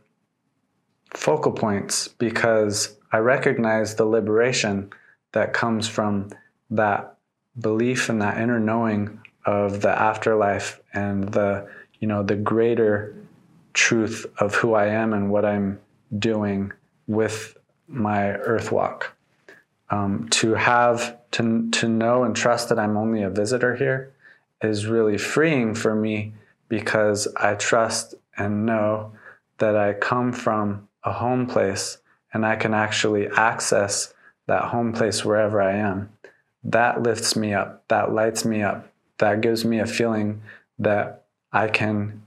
focal 1.14 1.50
points 1.50 2.08
because 2.08 2.94
I 3.10 3.18
recognize 3.18 3.94
the 3.94 4.04
liberation 4.04 4.92
that 5.32 5.54
comes 5.54 5.88
from 5.88 6.28
that 6.68 7.16
belief 7.58 8.10
and 8.10 8.20
that 8.20 8.36
inner 8.36 8.60
knowing 8.60 9.18
of 9.46 9.80
the 9.80 9.88
afterlife 9.88 10.78
and 10.92 11.32
the 11.32 11.66
you 12.00 12.06
know 12.06 12.22
the 12.22 12.36
greater 12.36 13.16
truth 13.72 14.26
of 14.36 14.56
who 14.56 14.74
I 14.74 14.88
am 14.88 15.14
and 15.14 15.30
what 15.30 15.46
I'm 15.46 15.80
doing 16.18 16.70
with 17.06 17.56
my 17.88 18.32
earth 18.32 18.70
walk. 18.70 19.16
Um, 19.88 20.28
to 20.32 20.52
have 20.52 21.16
to 21.30 21.70
to 21.70 21.88
know 21.88 22.24
and 22.24 22.36
trust 22.36 22.68
that 22.68 22.78
I'm 22.78 22.98
only 22.98 23.22
a 23.22 23.30
visitor 23.30 23.74
here 23.74 24.13
is 24.62 24.86
really 24.86 25.18
freeing 25.18 25.74
for 25.74 25.94
me 25.94 26.34
because 26.68 27.28
I 27.36 27.54
trust 27.54 28.14
and 28.36 28.66
know 28.66 29.12
that 29.58 29.76
I 29.76 29.92
come 29.92 30.32
from 30.32 30.88
a 31.02 31.12
home 31.12 31.46
place 31.46 31.98
and 32.32 32.44
I 32.44 32.56
can 32.56 32.74
actually 32.74 33.28
access 33.28 34.12
that 34.46 34.64
home 34.64 34.92
place 34.92 35.24
wherever 35.24 35.60
I 35.60 35.76
am. 35.76 36.10
That 36.64 37.02
lifts 37.02 37.36
me 37.36 37.54
up, 37.54 37.84
that 37.88 38.12
lights 38.12 38.44
me 38.44 38.62
up, 38.62 38.90
that 39.18 39.40
gives 39.40 39.64
me 39.64 39.78
a 39.78 39.86
feeling 39.86 40.42
that 40.78 41.24
I 41.52 41.68
can 41.68 42.22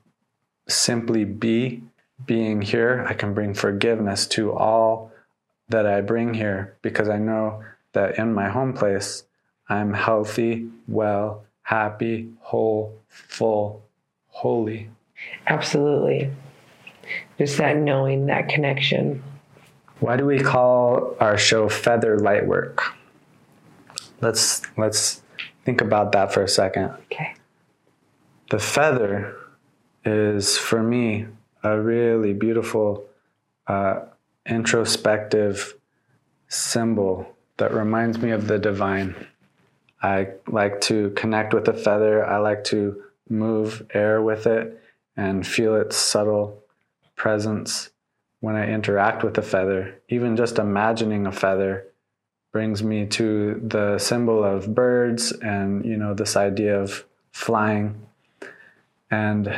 simply 0.68 1.26
be 1.26 1.84
being 2.26 2.62
here. 2.62 3.06
I 3.08 3.14
can 3.14 3.34
bring 3.34 3.54
forgiveness 3.54 4.26
to 4.28 4.54
all 4.54 5.12
that 5.70 5.86
I 5.86 6.02
bring 6.02 6.34
here 6.34 6.78
because 6.82 7.10
I 7.10 7.18
know 7.18 7.64
that 7.94 8.18
in 8.18 8.34
my 8.34 8.50
home 8.50 8.74
place, 8.74 9.24
I'm 9.70 9.94
healthy, 9.94 10.70
well, 10.88 11.44
happy, 11.68 12.30
whole, 12.40 12.98
full, 13.10 13.84
holy. 14.30 14.90
Absolutely. 15.48 16.32
Just 17.38 17.58
that 17.58 17.76
knowing, 17.76 18.28
that 18.28 18.48
connection. 18.48 19.22
Why 20.00 20.16
do 20.16 20.26
we 20.26 20.40
call 20.40 21.18
our 21.20 21.38
show 21.38 21.68
Feather 21.68 22.20
Lightwork? 22.20 22.80
Let's 24.22 24.62
let's 24.78 25.22
think 25.66 25.82
about 25.82 26.14
that 26.14 26.34
for 26.34 26.42
a 26.42 26.48
second. 26.48 26.92
Okay. 27.12 27.36
The 28.50 28.60
feather 28.60 29.36
is 30.06 30.58
for 30.58 30.82
me 30.82 31.26
a 31.64 31.78
really 31.78 32.32
beautiful 32.32 33.04
uh, 33.68 34.06
introspective 34.46 35.76
symbol 36.48 37.36
that 37.58 37.74
reminds 37.74 38.20
me 38.20 38.32
of 38.32 38.48
the 38.48 38.58
divine. 38.58 39.14
I 40.02 40.30
like 40.48 40.82
to 40.82 41.12
connect 41.12 41.54
with 41.54 41.66
the 41.66 41.74
feather. 41.74 42.26
I 42.26 42.38
like 42.38 42.64
to 42.66 43.04
move 43.30 43.86
air 43.94 44.22
with 44.22 44.46
it 44.48 44.82
and 45.16 45.46
feel 45.46 45.76
its 45.76 45.98
subtle 45.98 46.64
presence 47.16 47.90
when 48.40 48.56
I 48.56 48.72
interact 48.72 49.24
with 49.24 49.34
the 49.34 49.42
feather. 49.42 50.00
Even 50.10 50.38
just 50.38 50.60
imagining 50.60 51.26
a 51.26 51.32
feather 51.32 51.88
brings 52.52 52.84
me 52.84 53.06
to 53.06 53.60
the 53.64 53.98
symbol 53.98 54.44
of 54.44 54.74
birds 54.74 55.32
and 55.32 55.86
you 55.86 55.98
know 55.98 56.14
this 56.14 56.36
idea 56.36 56.80
of 56.80 57.04
flying. 57.32 58.08
And 59.10 59.54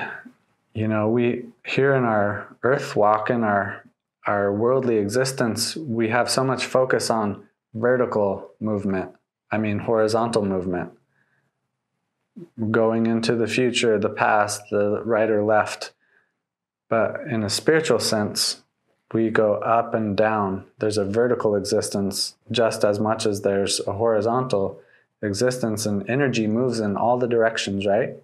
you 0.74 0.88
know, 0.88 1.10
we 1.10 1.46
here 1.66 1.94
in 1.96 2.04
our 2.04 2.56
earth 2.64 2.96
walk 2.96 3.30
in 3.30 3.44
our 3.44 3.84
our 4.26 4.54
worldly 4.54 4.98
existence, 4.98 5.76
we 5.76 6.10
have 6.10 6.30
so 6.30 6.44
much 6.44 6.66
focus 6.66 7.10
on 7.10 7.48
vertical 7.74 8.52
movement. 8.60 9.12
I 9.52 9.58
mean 9.58 9.80
horizontal 9.80 10.46
movement. 10.46 10.92
Going 12.72 13.08
into 13.08 13.36
the 13.36 13.48
future, 13.48 13.98
the 14.00 14.10
past, 14.10 14.62
the 14.72 15.02
right 15.04 15.30
or 15.30 15.44
left. 15.44 15.92
But 16.88 17.22
in 17.30 17.44
a 17.44 17.50
spiritual 17.50 18.00
sense, 18.00 18.62
we 19.14 19.30
go 19.30 19.56
up 19.56 19.94
and 19.94 20.16
down. 20.16 20.66
There's 20.80 20.98
a 20.98 21.06
vertical 21.06 21.56
existence 21.56 22.36
just 22.52 22.84
as 22.84 23.00
much 23.00 23.26
as 23.26 23.42
there's 23.42 23.80
a 23.88 23.94
horizontal 23.94 24.80
existence, 25.22 25.86
and 25.86 26.10
energy 26.10 26.48
moves 26.48 26.80
in 26.80 26.96
all 26.96 27.18
the 27.18 27.28
directions, 27.28 27.86
right? 27.86 28.16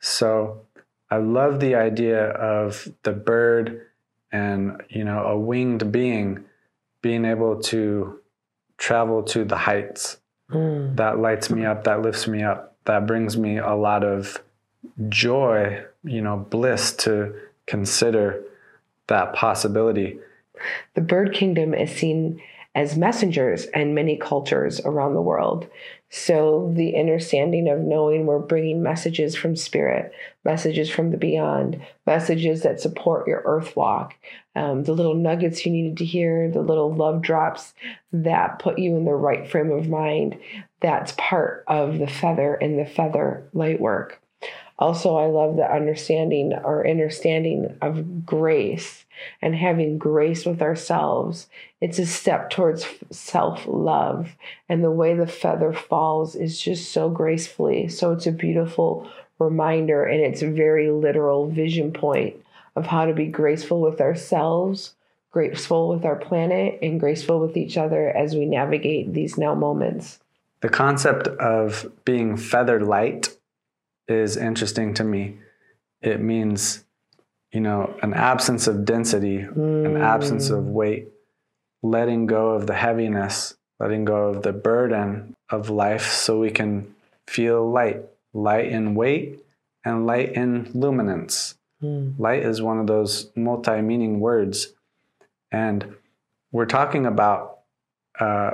So 0.00 0.62
I 1.10 1.16
love 1.18 1.60
the 1.60 1.74
idea 1.74 2.28
of 2.30 2.88
the 3.02 3.12
bird 3.12 3.86
and, 4.30 4.82
you 4.88 5.04
know, 5.04 5.24
a 5.24 5.38
winged 5.38 5.90
being 5.90 6.44
being 7.00 7.24
able 7.24 7.60
to 7.62 8.20
travel 8.76 9.22
to 9.22 9.44
the 9.44 9.56
heights. 9.56 10.17
Mm. 10.50 10.96
That 10.96 11.18
lights 11.18 11.50
me 11.50 11.64
up, 11.64 11.84
that 11.84 12.02
lifts 12.02 12.26
me 12.26 12.42
up, 12.42 12.76
that 12.84 13.06
brings 13.06 13.36
me 13.36 13.58
a 13.58 13.74
lot 13.74 14.04
of 14.04 14.38
joy, 15.08 15.84
you 16.04 16.20
know, 16.22 16.36
bliss 16.36 16.92
to 16.92 17.34
consider 17.66 18.42
that 19.08 19.34
possibility. 19.34 20.18
The 20.94 21.00
bird 21.00 21.34
kingdom 21.34 21.74
is 21.74 21.90
seen 21.90 22.40
as 22.74 22.96
messengers 22.96 23.66
in 23.66 23.94
many 23.94 24.16
cultures 24.16 24.80
around 24.80 25.14
the 25.14 25.22
world. 25.22 25.66
So, 26.10 26.72
the 26.74 26.96
understanding 26.96 27.68
of 27.68 27.80
knowing 27.80 28.24
we're 28.24 28.38
bringing 28.38 28.82
messages 28.82 29.36
from 29.36 29.56
spirit, 29.56 30.12
messages 30.42 30.88
from 30.88 31.10
the 31.10 31.18
beyond, 31.18 31.82
messages 32.06 32.62
that 32.62 32.80
support 32.80 33.28
your 33.28 33.42
earth 33.44 33.76
walk, 33.76 34.14
um, 34.56 34.84
the 34.84 34.94
little 34.94 35.14
nuggets 35.14 35.66
you 35.66 35.72
needed 35.72 35.98
to 35.98 36.06
hear, 36.06 36.50
the 36.50 36.62
little 36.62 36.94
love 36.94 37.20
drops 37.20 37.74
that 38.10 38.58
put 38.58 38.78
you 38.78 38.96
in 38.96 39.04
the 39.04 39.12
right 39.12 39.46
frame 39.50 39.70
of 39.70 39.88
mind, 39.88 40.38
that's 40.80 41.12
part 41.18 41.64
of 41.66 41.98
the 41.98 42.06
feather 42.06 42.54
and 42.54 42.78
the 42.78 42.86
feather 42.86 43.46
light 43.52 43.78
work. 43.78 44.18
Also, 44.78 45.16
I 45.16 45.26
love 45.26 45.56
the 45.56 45.70
understanding 45.70 46.52
or 46.52 46.86
understanding 46.86 47.76
of 47.82 48.24
grace 48.24 49.04
and 49.42 49.56
having 49.56 49.98
grace 49.98 50.46
with 50.46 50.62
ourselves. 50.62 51.48
It's 51.80 51.98
a 51.98 52.06
step 52.06 52.50
towards 52.50 52.86
self 53.10 53.64
love. 53.66 54.36
And 54.68 54.84
the 54.84 54.90
way 54.92 55.14
the 55.14 55.26
feather 55.26 55.72
falls 55.72 56.36
is 56.36 56.60
just 56.60 56.92
so 56.92 57.10
gracefully. 57.10 57.88
So 57.88 58.12
it's 58.12 58.26
a 58.28 58.32
beautiful 58.32 59.10
reminder 59.40 60.04
and 60.04 60.20
it's 60.20 60.42
a 60.42 60.50
very 60.50 60.90
literal 60.90 61.48
vision 61.48 61.92
point 61.92 62.36
of 62.76 62.86
how 62.86 63.06
to 63.06 63.12
be 63.12 63.26
graceful 63.26 63.80
with 63.80 64.00
ourselves, 64.00 64.94
graceful 65.32 65.88
with 65.88 66.04
our 66.04 66.16
planet, 66.16 66.78
and 66.82 67.00
graceful 67.00 67.40
with 67.40 67.56
each 67.56 67.76
other 67.76 68.08
as 68.10 68.36
we 68.36 68.46
navigate 68.46 69.12
these 69.12 69.36
now 69.36 69.54
moments. 69.54 70.20
The 70.60 70.68
concept 70.68 71.26
of 71.26 71.90
being 72.04 72.36
feather 72.36 72.80
light 72.80 73.36
is 74.08 74.36
interesting 74.36 74.94
to 74.94 75.04
me. 75.04 75.38
It 76.00 76.20
means, 76.20 76.84
you 77.52 77.60
know, 77.60 77.94
an 78.02 78.14
absence 78.14 78.66
of 78.66 78.84
density, 78.84 79.38
an 79.38 79.96
absence 79.96 80.50
of 80.50 80.66
weight, 80.66 81.08
letting 81.82 82.26
go 82.26 82.50
of 82.50 82.66
the 82.66 82.74
heaviness, 82.74 83.56
letting 83.78 84.04
go 84.04 84.28
of 84.28 84.42
the 84.42 84.52
burden 84.52 85.36
of 85.50 85.70
life 85.70 86.10
so 86.10 86.40
we 86.40 86.50
can 86.50 86.94
feel 87.26 87.68
light, 87.68 88.02
light 88.32 88.66
in 88.66 88.94
weight 88.94 89.38
and 89.84 90.06
light 90.06 90.32
in 90.32 90.70
luminance. 90.74 91.54
Light 92.20 92.42
is 92.42 92.60
one 92.60 92.78
of 92.78 92.86
those 92.86 93.30
multi 93.36 93.80
meaning 93.80 94.20
words. 94.20 94.72
And 95.52 95.94
we're 96.50 96.66
talking 96.66 97.06
about 97.06 97.60
uh, 98.18 98.52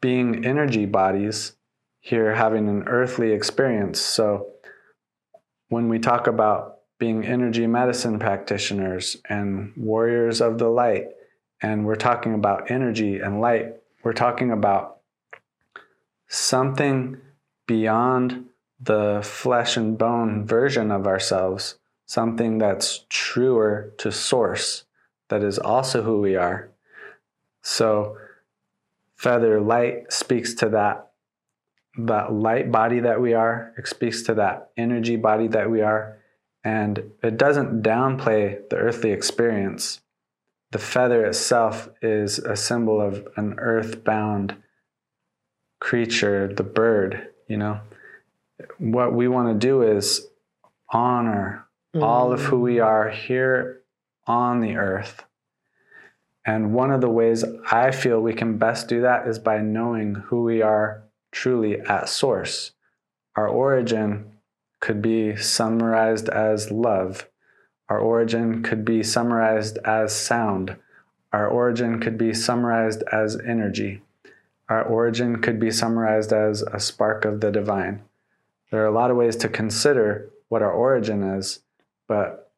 being 0.00 0.44
energy 0.44 0.86
bodies 0.86 1.52
here 2.00 2.34
having 2.34 2.68
an 2.68 2.84
earthly 2.86 3.32
experience. 3.32 4.00
So 4.00 4.46
when 5.68 5.88
we 5.88 5.98
talk 5.98 6.26
about 6.26 6.78
being 6.98 7.24
energy 7.24 7.66
medicine 7.66 8.18
practitioners 8.18 9.16
and 9.28 9.72
warriors 9.76 10.40
of 10.40 10.58
the 10.58 10.68
light, 10.68 11.08
and 11.60 11.84
we're 11.84 11.94
talking 11.94 12.34
about 12.34 12.70
energy 12.70 13.18
and 13.18 13.40
light, 13.40 13.74
we're 14.02 14.12
talking 14.12 14.50
about 14.50 14.98
something 16.28 17.18
beyond 17.66 18.46
the 18.80 19.20
flesh 19.22 19.76
and 19.76 19.98
bone 19.98 20.46
version 20.46 20.90
of 20.90 21.06
ourselves, 21.06 21.76
something 22.06 22.58
that's 22.58 23.04
truer 23.08 23.92
to 23.98 24.12
source, 24.12 24.84
that 25.28 25.42
is 25.42 25.58
also 25.58 26.02
who 26.02 26.20
we 26.20 26.36
are. 26.36 26.70
So, 27.62 28.16
feather 29.16 29.60
light 29.60 30.12
speaks 30.12 30.54
to 30.54 30.68
that 30.70 31.05
that 31.98 32.32
light 32.32 32.70
body 32.70 33.00
that 33.00 33.20
we 33.20 33.32
are 33.32 33.72
it 33.78 33.86
speaks 33.86 34.22
to 34.22 34.34
that 34.34 34.70
energy 34.76 35.16
body 35.16 35.48
that 35.48 35.70
we 35.70 35.80
are. 35.80 36.18
And 36.64 37.12
it 37.22 37.38
doesn't 37.38 37.82
downplay 37.82 38.68
the 38.68 38.76
earthly 38.76 39.12
experience. 39.12 40.00
The 40.72 40.78
feather 40.78 41.24
itself 41.24 41.88
is 42.02 42.38
a 42.38 42.56
symbol 42.56 43.00
of 43.00 43.26
an 43.36 43.54
earthbound 43.58 44.56
creature 45.80 46.52
the 46.52 46.64
bird 46.64 47.28
you 47.46 47.56
know? 47.56 47.80
What 48.78 49.12
we 49.12 49.28
want 49.28 49.48
to 49.48 49.66
do 49.66 49.82
is 49.82 50.26
honor 50.90 51.66
mm. 51.94 52.02
all 52.02 52.32
of 52.32 52.42
who 52.42 52.60
we 52.60 52.80
are 52.80 53.10
here 53.10 53.82
on 54.26 54.60
the 54.60 54.76
earth. 54.76 55.24
And 56.46 56.72
one 56.72 56.92
of 56.92 57.00
the 57.00 57.10
ways 57.10 57.44
I 57.70 57.90
feel 57.90 58.20
we 58.20 58.32
can 58.32 58.56
best 58.56 58.88
do 58.88 59.02
that 59.02 59.26
is 59.26 59.38
by 59.38 59.58
knowing 59.58 60.14
who 60.14 60.44
we 60.44 60.62
are 60.62 61.02
truly 61.36 61.78
at 61.80 62.08
source. 62.08 62.72
Our 63.36 63.46
origin 63.46 64.32
could 64.80 65.02
be 65.02 65.36
summarized 65.36 66.30
as 66.30 66.70
love. 66.70 67.28
Our 67.90 67.98
origin 67.98 68.62
could 68.62 68.86
be 68.86 69.02
summarized 69.02 69.76
as 69.84 70.16
sound. 70.16 70.76
Our 71.34 71.46
origin 71.46 72.00
could 72.00 72.16
be 72.16 72.32
summarized 72.32 73.02
as 73.12 73.38
energy. 73.46 74.00
Our 74.70 74.82
origin 74.82 75.42
could 75.42 75.60
be 75.60 75.70
summarized 75.70 76.32
as 76.32 76.62
a 76.62 76.80
spark 76.80 77.26
of 77.26 77.42
the 77.42 77.52
divine. 77.52 78.02
There 78.70 78.82
are 78.82 78.86
a 78.86 78.98
lot 78.98 79.10
of 79.10 79.18
ways 79.18 79.36
to 79.36 79.48
consider 79.50 80.30
what 80.48 80.62
our 80.62 80.72
origin 80.72 81.22
is, 81.22 81.60
but 82.08 82.50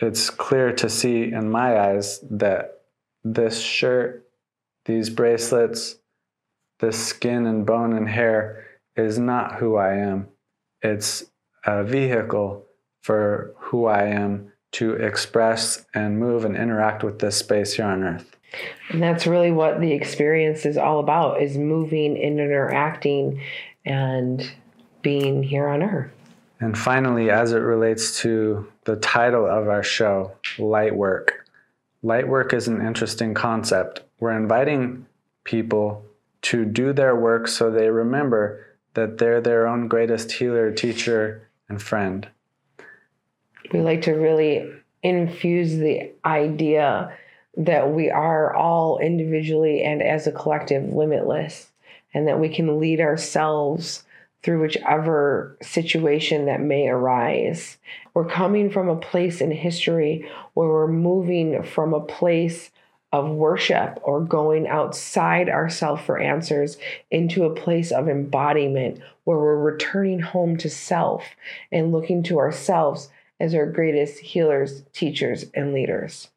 it's 0.00 0.30
clear 0.30 0.72
to 0.72 0.90
see 0.90 1.32
in 1.32 1.48
my 1.48 1.78
eyes 1.78 2.18
that 2.28 2.80
this 3.22 3.60
shirt, 3.60 4.26
these 4.84 5.10
bracelets, 5.10 5.98
this 6.78 7.04
skin 7.04 7.46
and 7.46 7.66
bone 7.66 7.92
and 7.92 8.08
hair 8.08 8.64
is 8.96 9.18
not 9.18 9.56
who 9.56 9.76
I 9.76 9.94
am. 9.94 10.28
It's 10.82 11.24
a 11.64 11.84
vehicle 11.84 12.64
for 13.02 13.54
who 13.58 13.86
I 13.86 14.04
am 14.04 14.52
to 14.72 14.94
express 14.94 15.86
and 15.94 16.18
move 16.18 16.44
and 16.44 16.56
interact 16.56 17.02
with 17.02 17.18
this 17.18 17.36
space 17.36 17.74
here 17.74 17.86
on 17.86 18.02
earth. 18.02 18.36
And 18.90 19.02
that's 19.02 19.26
really 19.26 19.50
what 19.50 19.80
the 19.80 19.92
experience 19.92 20.66
is 20.66 20.76
all 20.76 21.00
about 21.00 21.42
is 21.42 21.56
moving 21.56 22.16
and 22.22 22.40
interacting 22.40 23.40
and 23.84 24.50
being 25.02 25.42
here 25.42 25.68
on 25.68 25.82
earth. 25.82 26.12
And 26.60 26.76
finally, 26.76 27.30
as 27.30 27.52
it 27.52 27.58
relates 27.58 28.20
to 28.22 28.66
the 28.84 28.96
title 28.96 29.46
of 29.46 29.68
our 29.68 29.82
show, 29.82 30.32
Light 30.58 30.94
Work, 30.94 31.48
Light 32.02 32.28
work 32.28 32.52
is 32.52 32.68
an 32.68 32.80
interesting 32.86 33.34
concept. 33.34 34.02
We're 34.20 34.36
inviting 34.36 35.06
people 35.42 36.04
to 36.42 36.64
do 36.64 36.92
their 36.92 37.16
work 37.16 37.48
so 37.48 37.70
they 37.70 37.90
remember 37.90 38.64
that 38.94 39.18
they're 39.18 39.40
their 39.40 39.66
own 39.66 39.88
greatest 39.88 40.32
healer, 40.32 40.72
teacher, 40.72 41.48
and 41.68 41.80
friend. 41.80 42.28
We 43.72 43.80
like 43.80 44.02
to 44.02 44.12
really 44.12 44.70
infuse 45.02 45.76
the 45.76 46.12
idea 46.24 47.16
that 47.56 47.90
we 47.90 48.10
are 48.10 48.54
all 48.54 48.98
individually 48.98 49.82
and 49.82 50.02
as 50.02 50.26
a 50.26 50.32
collective 50.32 50.92
limitless, 50.92 51.70
and 52.14 52.26
that 52.28 52.40
we 52.40 52.48
can 52.48 52.80
lead 52.80 53.00
ourselves 53.00 54.04
through 54.42 54.62
whichever 54.62 55.56
situation 55.60 56.46
that 56.46 56.60
may 56.60 56.88
arise. 56.88 57.76
We're 58.14 58.28
coming 58.28 58.70
from 58.70 58.88
a 58.88 58.96
place 58.96 59.40
in 59.40 59.50
history 59.50 60.28
where 60.54 60.68
we're 60.68 60.86
moving 60.86 61.62
from 61.64 61.92
a 61.92 62.00
place 62.00 62.70
of 63.12 63.30
worship 63.30 63.98
or 64.02 64.20
going 64.20 64.68
outside 64.68 65.48
ourselves 65.48 66.02
for 66.02 66.18
answers 66.18 66.76
into 67.10 67.44
a 67.44 67.54
place 67.54 67.90
of 67.90 68.08
embodiment 68.08 69.00
where 69.24 69.38
we're 69.38 69.56
returning 69.56 70.20
home 70.20 70.56
to 70.58 70.68
self 70.68 71.24
and 71.72 71.92
looking 71.92 72.22
to 72.22 72.38
ourselves 72.38 73.08
as 73.40 73.54
our 73.54 73.66
greatest 73.66 74.18
healers, 74.18 74.82
teachers, 74.92 75.46
and 75.54 75.72
leaders. 75.72 76.28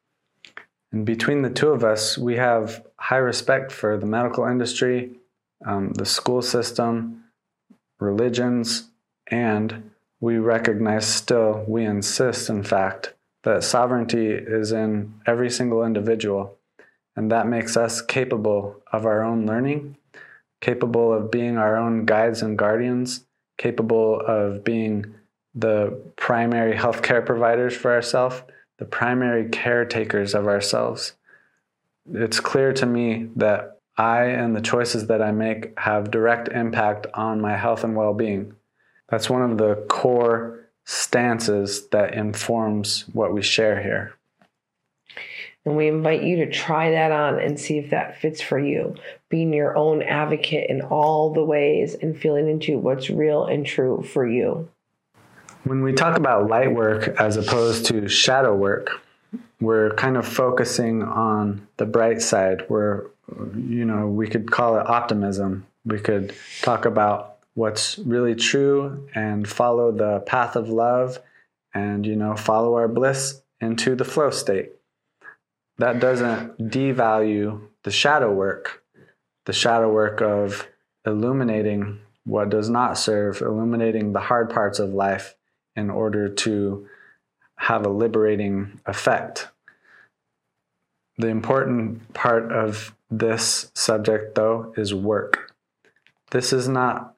And 0.92 1.04
between 1.04 1.42
the 1.42 1.50
two 1.50 1.68
of 1.68 1.84
us, 1.84 2.16
we 2.16 2.36
have 2.36 2.86
high 2.96 3.16
respect 3.16 3.72
for 3.72 3.96
the 3.96 4.06
medical 4.06 4.46
industry, 4.46 5.12
um, 5.66 5.92
the 5.94 6.06
school 6.06 6.42
system, 6.42 7.24
religions, 7.98 8.88
and 9.28 9.90
we 10.20 10.36
recognize 10.38 11.06
still, 11.06 11.64
we 11.66 11.84
insist, 11.84 12.48
in 12.48 12.62
fact, 12.62 13.14
that 13.42 13.64
sovereignty 13.64 14.28
is 14.28 14.70
in 14.70 15.14
every 15.26 15.50
single 15.50 15.84
individual. 15.84 16.56
And 17.16 17.30
that 17.30 17.46
makes 17.46 17.76
us 17.76 18.00
capable 18.00 18.82
of 18.92 19.04
our 19.04 19.22
own 19.22 19.46
learning, 19.46 19.96
capable 20.60 21.12
of 21.12 21.30
being 21.30 21.58
our 21.58 21.76
own 21.76 22.04
guides 22.06 22.42
and 22.42 22.56
guardians, 22.56 23.26
capable 23.58 24.20
of 24.20 24.64
being 24.64 25.14
the 25.54 26.00
primary 26.16 26.74
healthcare 26.74 27.24
providers 27.24 27.76
for 27.76 27.92
ourselves, 27.92 28.42
the 28.78 28.84
primary 28.84 29.48
caretakers 29.48 30.34
of 30.34 30.46
ourselves. 30.46 31.12
It's 32.10 32.40
clear 32.40 32.72
to 32.72 32.86
me 32.86 33.28
that 33.36 33.78
I 33.96 34.24
and 34.24 34.56
the 34.56 34.62
choices 34.62 35.06
that 35.08 35.20
I 35.20 35.32
make 35.32 35.78
have 35.78 36.10
direct 36.10 36.48
impact 36.48 37.06
on 37.12 37.40
my 37.40 37.56
health 37.56 37.84
and 37.84 37.94
well 37.94 38.14
being. 38.14 38.54
That's 39.08 39.28
one 39.28 39.42
of 39.42 39.58
the 39.58 39.84
core 39.88 40.70
stances 40.84 41.88
that 41.88 42.14
informs 42.14 43.04
what 43.12 43.34
we 43.34 43.42
share 43.42 43.82
here. 43.82 44.14
And 45.64 45.76
we 45.76 45.86
invite 45.86 46.22
you 46.22 46.36
to 46.36 46.50
try 46.50 46.90
that 46.90 47.12
on 47.12 47.38
and 47.38 47.58
see 47.58 47.78
if 47.78 47.90
that 47.90 48.18
fits 48.18 48.40
for 48.40 48.58
you. 48.58 48.96
Being 49.28 49.52
your 49.52 49.76
own 49.76 50.02
advocate 50.02 50.68
in 50.68 50.82
all 50.82 51.32
the 51.32 51.44
ways 51.44 51.94
and 51.94 52.18
feeling 52.18 52.48
into 52.48 52.78
what's 52.78 53.10
real 53.10 53.44
and 53.44 53.64
true 53.64 54.02
for 54.02 54.26
you. 54.26 54.68
When 55.64 55.82
we 55.82 55.92
talk 55.92 56.16
about 56.16 56.48
light 56.48 56.74
work 56.74 57.08
as 57.20 57.36
opposed 57.36 57.86
to 57.86 58.08
shadow 58.08 58.54
work, 58.54 59.00
we're 59.60 59.94
kind 59.94 60.16
of 60.16 60.26
focusing 60.26 61.04
on 61.04 61.68
the 61.76 61.86
bright 61.86 62.20
side. 62.20 62.64
We're 62.68 63.06
you 63.56 63.84
know, 63.84 64.08
we 64.08 64.28
could 64.28 64.50
call 64.50 64.78
it 64.78 64.86
optimism. 64.86 65.66
We 65.84 65.98
could 65.98 66.34
talk 66.60 66.84
about 66.84 67.36
what's 67.54 67.98
really 67.98 68.34
true 68.34 69.08
and 69.14 69.48
follow 69.48 69.92
the 69.92 70.20
path 70.20 70.56
of 70.56 70.68
love 70.68 71.18
and, 71.74 72.06
you 72.06 72.16
know, 72.16 72.36
follow 72.36 72.74
our 72.74 72.88
bliss 72.88 73.40
into 73.60 73.94
the 73.94 74.04
flow 74.04 74.30
state. 74.30 74.72
That 75.82 75.98
doesn't 75.98 76.70
devalue 76.70 77.60
the 77.82 77.90
shadow 77.90 78.30
work, 78.30 78.84
the 79.46 79.52
shadow 79.52 79.92
work 79.92 80.22
of 80.22 80.68
illuminating 81.04 81.98
what 82.22 82.50
does 82.50 82.70
not 82.70 82.96
serve, 82.96 83.40
illuminating 83.40 84.12
the 84.12 84.20
hard 84.20 84.48
parts 84.48 84.78
of 84.78 84.94
life 84.94 85.34
in 85.74 85.90
order 85.90 86.28
to 86.28 86.86
have 87.56 87.84
a 87.84 87.88
liberating 87.88 88.78
effect. 88.86 89.48
The 91.18 91.26
important 91.26 92.14
part 92.14 92.52
of 92.52 92.94
this 93.10 93.72
subject, 93.74 94.36
though, 94.36 94.72
is 94.76 94.94
work. 94.94 95.52
This 96.30 96.52
is 96.52 96.68
not 96.68 97.16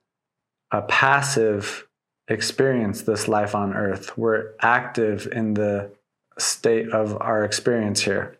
a 0.70 0.80
passive 0.80 1.86
experience, 2.28 3.02
this 3.02 3.28
life 3.28 3.54
on 3.54 3.74
earth. 3.74 4.16
We're 4.16 4.54
active 4.62 5.28
in 5.30 5.52
the 5.52 5.90
state 6.38 6.88
of 6.94 7.20
our 7.20 7.44
experience 7.44 8.00
here. 8.00 8.38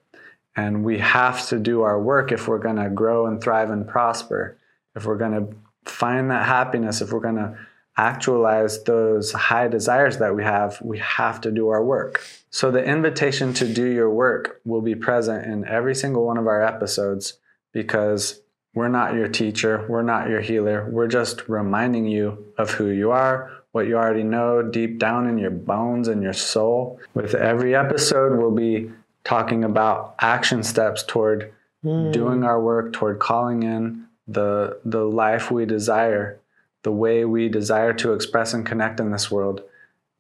And 0.57 0.85
we 0.85 0.99
have 0.99 1.47
to 1.49 1.59
do 1.59 1.83
our 1.83 2.01
work 2.01 2.31
if 2.31 2.47
we're 2.47 2.59
going 2.59 2.77
to 2.77 2.89
grow 2.89 3.27
and 3.27 3.43
thrive 3.43 3.71
and 3.71 3.87
prosper, 3.87 4.57
if 4.95 5.05
we're 5.05 5.19
going 5.19 5.33
to 5.33 5.57
find 5.91 6.31
that 6.31 6.47
happiness, 6.47 7.01
if 7.01 7.13
we're 7.13 7.21
going 7.21 7.37
to 7.37 7.59
actualize 7.97 8.83
those 8.85 9.33
high 9.33 9.69
desires 9.69 10.19
that 10.19 10.35
we 10.35 10.43
have, 10.43 10.81
we 10.83 10.99
have 10.99 11.41
to 11.41 11.51
do 11.51 11.69
our 11.69 11.85
work. 11.85 12.25
So, 12.51 12.71
the 12.71 12.85
invitation 12.85 13.53
to 13.55 13.73
do 13.73 13.87
your 13.87 14.11
work 14.11 14.61
will 14.65 14.81
be 14.81 14.95
present 14.95 15.47
in 15.47 15.67
every 15.67 15.95
single 15.95 16.25
one 16.25 16.39
of 16.39 16.47
our 16.47 16.63
episodes 16.63 17.35
because 17.73 18.41
we're 18.75 18.89
not 18.89 19.15
your 19.15 19.29
teacher, 19.29 19.87
we're 19.89 20.03
not 20.03 20.29
your 20.29 20.41
healer. 20.41 20.89
We're 20.91 21.09
just 21.09 21.49
reminding 21.49 22.07
you 22.07 22.53
of 22.59 22.73
who 22.73 22.89
you 22.89 23.13
are, 23.13 23.51
what 23.71 23.87
you 23.87 23.97
already 23.97 24.25
know 24.25 24.63
deep 24.63 24.99
down 24.99 25.29
in 25.29 25.39
your 25.39 25.51
bones 25.51 26.09
and 26.09 26.23
your 26.23 26.33
soul. 26.33 27.01
With 27.15 27.35
every 27.35 27.75
episode, 27.75 28.37
we'll 28.37 28.51
be 28.51 28.91
talking 29.25 29.65
about 29.65 30.15
action 30.19 30.63
steps 30.63 31.03
toward 31.03 31.53
mm. 31.85 32.13
doing 32.13 32.45
our 32.45 32.61
work, 32.61 32.93
toward 32.93 33.19
calling 33.19 33.63
in 33.63 34.07
the, 34.29 34.79
the 34.85 35.05
life 35.05 35.51
we 35.51 35.67
desire, 35.67 36.39
the 36.83 36.93
way 36.93 37.25
we 37.25 37.49
desire 37.49 37.93
to 37.95 38.13
express 38.13 38.55
and 38.55 38.67
connect 38.67 39.01
in 39.01 39.11
this 39.11 39.31
world. 39.31 39.63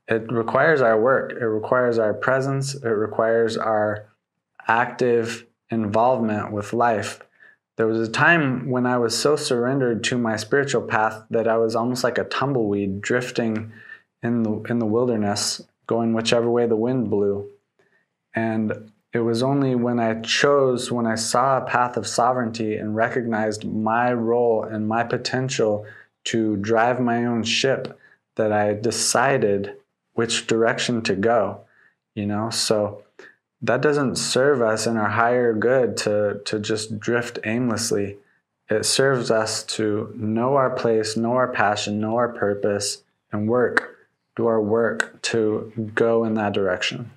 it 0.08 0.30
requires 0.30 0.80
our 0.80 1.00
work, 1.00 1.32
it 1.32 1.46
requires 1.46 1.98
our 1.98 2.12
presence, 2.12 2.74
it 2.74 2.88
requires 2.88 3.56
our 3.56 4.06
active 4.66 5.46
involvement 5.70 6.52
with 6.52 6.72
life. 6.72 7.20
There 7.76 7.86
was 7.86 8.08
a 8.08 8.12
time 8.12 8.70
when 8.70 8.86
I 8.86 8.98
was 8.98 9.18
so 9.18 9.34
surrendered 9.34 10.04
to 10.04 10.18
my 10.18 10.36
spiritual 10.36 10.82
path 10.82 11.24
that 11.30 11.48
I 11.48 11.56
was 11.56 11.74
almost 11.74 12.04
like 12.04 12.18
a 12.18 12.24
tumbleweed 12.24 13.00
drifting 13.00 13.72
in 14.22 14.42
the 14.42 14.62
in 14.70 14.78
the 14.78 14.86
wilderness, 14.86 15.60
going 15.86 16.12
whichever 16.14 16.48
way 16.48 16.66
the 16.66 16.76
wind 16.76 17.10
blew. 17.10 17.50
And 18.34 18.92
it 19.14 19.20
was 19.20 19.44
only 19.44 19.76
when 19.76 20.00
I 20.00 20.20
chose, 20.22 20.90
when 20.90 21.06
I 21.06 21.14
saw 21.14 21.58
a 21.58 21.64
path 21.64 21.96
of 21.96 22.04
sovereignty 22.04 22.74
and 22.74 22.96
recognized 22.96 23.64
my 23.64 24.12
role 24.12 24.64
and 24.64 24.88
my 24.88 25.04
potential 25.04 25.86
to 26.24 26.56
drive 26.56 27.00
my 27.00 27.24
own 27.24 27.44
ship 27.44 27.96
that 28.34 28.50
I 28.50 28.74
decided 28.74 29.76
which 30.14 30.48
direction 30.48 31.00
to 31.02 31.14
go, 31.14 31.60
you 32.16 32.26
know? 32.26 32.50
So 32.50 33.04
that 33.62 33.80
doesn't 33.80 34.16
serve 34.16 34.60
us 34.60 34.84
in 34.84 34.96
our 34.96 35.10
higher 35.10 35.54
good 35.54 35.96
to, 35.98 36.40
to 36.46 36.58
just 36.58 36.98
drift 36.98 37.38
aimlessly. 37.44 38.16
It 38.68 38.84
serves 38.84 39.30
us 39.30 39.62
to 39.64 40.12
know 40.16 40.56
our 40.56 40.70
place, 40.70 41.16
know 41.16 41.34
our 41.34 41.52
passion, 41.52 42.00
know 42.00 42.16
our 42.16 42.32
purpose, 42.32 43.04
and 43.30 43.48
work, 43.48 43.96
do 44.34 44.48
our 44.48 44.60
work 44.60 45.22
to 45.22 45.90
go 45.94 46.24
in 46.24 46.34
that 46.34 46.52
direction. 46.52 47.12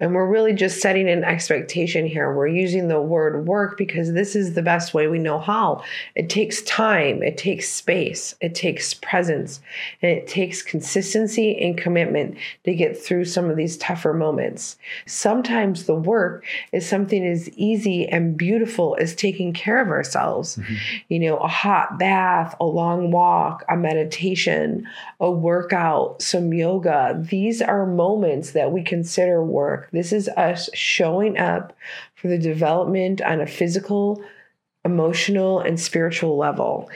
And 0.00 0.14
we're 0.14 0.26
really 0.26 0.52
just 0.52 0.80
setting 0.80 1.08
an 1.08 1.24
expectation 1.24 2.06
here. 2.06 2.34
We're 2.34 2.48
using 2.48 2.88
the 2.88 3.00
word 3.00 3.46
work 3.46 3.76
because 3.76 4.12
this 4.12 4.36
is 4.36 4.54
the 4.54 4.62
best 4.62 4.94
way 4.94 5.08
we 5.08 5.18
know 5.18 5.38
how. 5.38 5.82
It 6.14 6.28
takes 6.28 6.62
time, 6.62 7.22
it 7.22 7.38
takes 7.38 7.68
space, 7.68 8.34
it 8.40 8.54
takes 8.54 8.94
presence, 8.94 9.60
and 10.02 10.10
it 10.10 10.26
takes 10.26 10.62
consistency 10.62 11.56
and 11.58 11.76
commitment 11.76 12.36
to 12.64 12.74
get 12.74 12.96
through 12.96 13.24
some 13.24 13.50
of 13.50 13.56
these 13.56 13.76
tougher 13.76 14.14
moments. 14.14 14.76
Sometimes 15.06 15.84
the 15.84 15.94
work 15.94 16.44
is 16.72 16.88
something 16.88 17.26
as 17.26 17.48
easy 17.50 18.06
and 18.06 18.36
beautiful 18.36 18.96
as 19.00 19.14
taking 19.14 19.52
care 19.52 19.80
of 19.80 19.88
ourselves. 19.88 20.56
Mm-hmm. 20.56 20.74
You 21.08 21.20
know, 21.20 21.36
a 21.38 21.48
hot 21.48 21.98
bath, 21.98 22.54
a 22.60 22.64
long 22.64 23.10
walk, 23.10 23.64
a 23.68 23.76
meditation, 23.76 24.86
a 25.20 25.30
workout, 25.30 26.22
some 26.22 26.52
yoga. 26.52 27.22
These 27.30 27.62
are 27.62 27.86
moments 27.86 28.52
that 28.52 28.72
we 28.72 28.82
consider 28.82 29.42
work. 29.48 29.88
This 29.92 30.12
is 30.12 30.28
us 30.28 30.68
showing 30.74 31.38
up 31.38 31.76
for 32.14 32.28
the 32.28 32.38
development 32.38 33.20
on 33.20 33.40
a 33.40 33.46
physical, 33.46 34.22
emotional, 34.84 35.60
and 35.60 35.78
spiritual 35.78 36.36
level. 36.36 36.90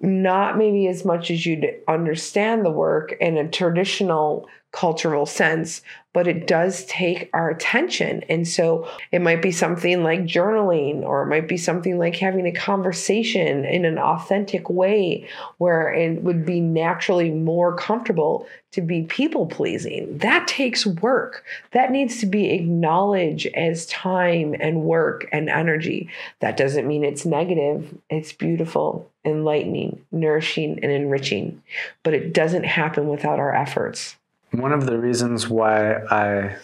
Not 0.00 0.58
maybe 0.58 0.86
as 0.88 1.04
much 1.04 1.30
as 1.30 1.44
you'd 1.46 1.66
understand 1.88 2.64
the 2.64 2.70
work 2.70 3.14
in 3.20 3.36
a 3.36 3.48
traditional 3.48 4.48
cultural 4.72 5.26
sense, 5.26 5.82
but 6.14 6.26
it 6.26 6.46
does 6.46 6.84
take 6.86 7.30
our 7.32 7.50
attention. 7.50 8.22
And 8.28 8.48
so 8.48 8.88
it 9.12 9.20
might 9.20 9.42
be 9.42 9.52
something 9.52 10.02
like 10.02 10.24
journaling, 10.24 11.02
or 11.02 11.22
it 11.22 11.26
might 11.26 11.46
be 11.46 11.56
something 11.58 11.98
like 11.98 12.16
having 12.16 12.46
a 12.46 12.52
conversation 12.52 13.64
in 13.64 13.84
an 13.84 13.98
authentic 13.98 14.68
way 14.68 15.28
where 15.58 15.92
it 15.92 16.22
would 16.22 16.44
be 16.44 16.60
naturally 16.60 17.30
more 17.30 17.76
comfortable 17.76 18.46
to 18.72 18.80
be 18.80 19.02
people 19.02 19.46
pleasing. 19.46 20.18
That 20.18 20.48
takes 20.48 20.86
work. 20.86 21.44
That 21.72 21.90
needs 21.90 22.20
to 22.20 22.26
be 22.26 22.50
acknowledged 22.50 23.46
as 23.54 23.86
time 23.86 24.54
and 24.58 24.82
work 24.82 25.28
and 25.32 25.50
energy. 25.50 26.08
That 26.40 26.56
doesn't 26.56 26.88
mean 26.88 27.04
it's 27.04 27.26
negative, 27.26 27.94
it's 28.08 28.32
beautiful, 28.32 29.10
enlightening, 29.24 30.04
nourishing, 30.10 30.78
and 30.82 30.90
enriching. 30.90 31.62
But 32.02 32.14
it 32.14 32.32
doesn't 32.32 32.64
happen 32.64 33.08
without 33.08 33.38
our 33.38 33.54
efforts. 33.54 34.16
One 34.52 34.72
of 34.72 34.84
the 34.84 34.98
reasons 34.98 35.48
why 35.48 35.94
I 36.10 36.56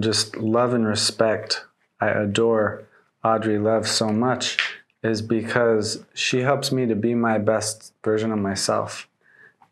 just 0.00 0.36
love 0.36 0.74
and 0.74 0.84
respect, 0.84 1.64
I 2.00 2.08
adore 2.08 2.82
Audrey 3.22 3.56
Love 3.56 3.86
so 3.86 4.08
much 4.08 4.58
is 5.04 5.22
because 5.22 6.04
she 6.12 6.40
helps 6.40 6.72
me 6.72 6.86
to 6.86 6.96
be 6.96 7.14
my 7.14 7.38
best 7.38 7.92
version 8.02 8.32
of 8.32 8.40
myself. 8.40 9.08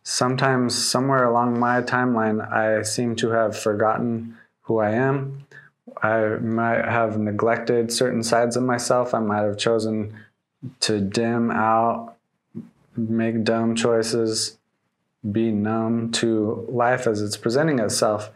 Sometimes, 0.04 0.72
somewhere 0.76 1.24
along 1.24 1.58
my 1.58 1.82
timeline, 1.82 2.48
I 2.48 2.82
seem 2.82 3.16
to 3.16 3.30
have 3.30 3.58
forgotten 3.58 4.36
who 4.62 4.78
I 4.78 4.90
am. 4.92 5.46
I 6.00 6.36
might 6.40 6.84
have 6.84 7.18
neglected 7.18 7.92
certain 7.92 8.22
sides 8.22 8.56
of 8.56 8.62
myself. 8.62 9.14
I 9.14 9.18
might 9.18 9.42
have 9.42 9.58
chosen 9.58 10.14
to 10.80 11.00
dim 11.00 11.50
out, 11.50 12.14
make 12.96 13.42
dumb 13.42 13.74
choices, 13.74 14.58
be 15.28 15.50
numb 15.50 16.12
to 16.12 16.66
life 16.68 17.06
as 17.06 17.20
it's 17.20 17.36
presenting 17.36 17.78
itself. 17.78 18.30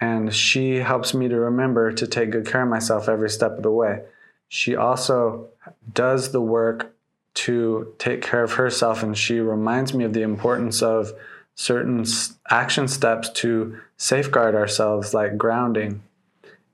And 0.00 0.34
she 0.34 0.76
helps 0.76 1.14
me 1.14 1.28
to 1.28 1.36
remember 1.40 1.92
to 1.92 2.06
take 2.06 2.30
good 2.30 2.46
care 2.46 2.62
of 2.62 2.68
myself 2.68 3.08
every 3.08 3.30
step 3.30 3.56
of 3.56 3.62
the 3.62 3.70
way. 3.70 4.02
She 4.48 4.76
also 4.76 5.48
does 5.92 6.32
the 6.32 6.40
work 6.40 6.94
to 7.34 7.94
take 7.98 8.22
care 8.22 8.42
of 8.42 8.54
herself, 8.54 9.02
and 9.02 9.16
she 9.16 9.40
reminds 9.40 9.92
me 9.92 10.04
of 10.04 10.12
the 10.12 10.22
importance 10.22 10.82
of 10.82 11.12
certain 11.54 12.04
action 12.50 12.88
steps 12.88 13.30
to 13.30 13.78
safeguard 13.96 14.54
ourselves, 14.54 15.14
like 15.14 15.36
grounding. 15.36 16.02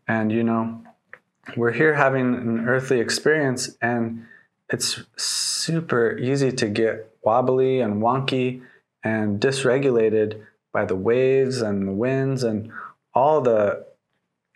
And, 0.06 0.30
you 0.30 0.42
know, 0.42 0.82
we're 1.56 1.72
here 1.72 1.94
having 1.94 2.34
an 2.34 2.68
earthly 2.68 3.00
experience, 3.00 3.76
and 3.80 4.26
it's 4.68 5.00
super 5.16 6.16
easy 6.18 6.52
to 6.52 6.68
get 6.68 7.12
wobbly 7.22 7.80
and 7.80 8.02
wonky 8.02 8.62
and 9.04 9.40
dysregulated 9.40 10.42
by 10.72 10.84
the 10.84 10.96
waves 10.96 11.60
and 11.60 11.86
the 11.88 11.92
winds 11.92 12.42
and 12.42 12.72
all 13.14 13.40
the 13.40 13.84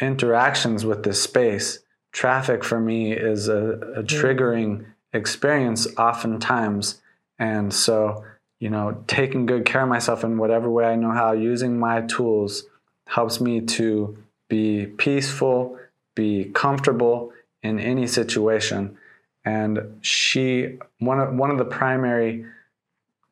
interactions 0.01 0.85
with 0.85 1.03
this 1.03 1.23
space. 1.23 1.81
Traffic 2.13 2.65
for 2.65 2.81
me 2.81 3.13
is 3.13 3.49
a, 3.49 3.57
a 3.57 4.03
mm. 4.03 4.07
triggering 4.07 4.87
experience 5.13 5.87
oftentimes. 5.99 7.01
And 7.39 7.73
so, 7.73 8.25
you 8.61 8.71
know, 8.71 9.03
taking 9.07 9.47
good 9.47 9.65
care 9.65 9.83
of 9.83 9.89
myself 9.89 10.25
in 10.25 10.39
whatever 10.39 10.71
way 10.71 10.87
I 10.87 10.97
know 10.97 11.11
how, 11.11 11.33
using 11.33 11.79
my 11.79 12.03
tools 12.03 12.65
helps 13.09 13.41
me 13.41 13.61
to 13.61 14.17
be 14.49 14.87
peaceful, 14.87 15.79
be 16.15 16.45
comfortable 16.55 17.33
in 17.63 17.79
any 17.79 18.07
situation. 18.07 18.97
And 19.45 19.99
she, 20.01 20.79
one 20.99 21.21
of, 21.21 21.35
one 21.35 21.51
of 21.51 21.59
the 21.59 21.65
primary 21.65 22.47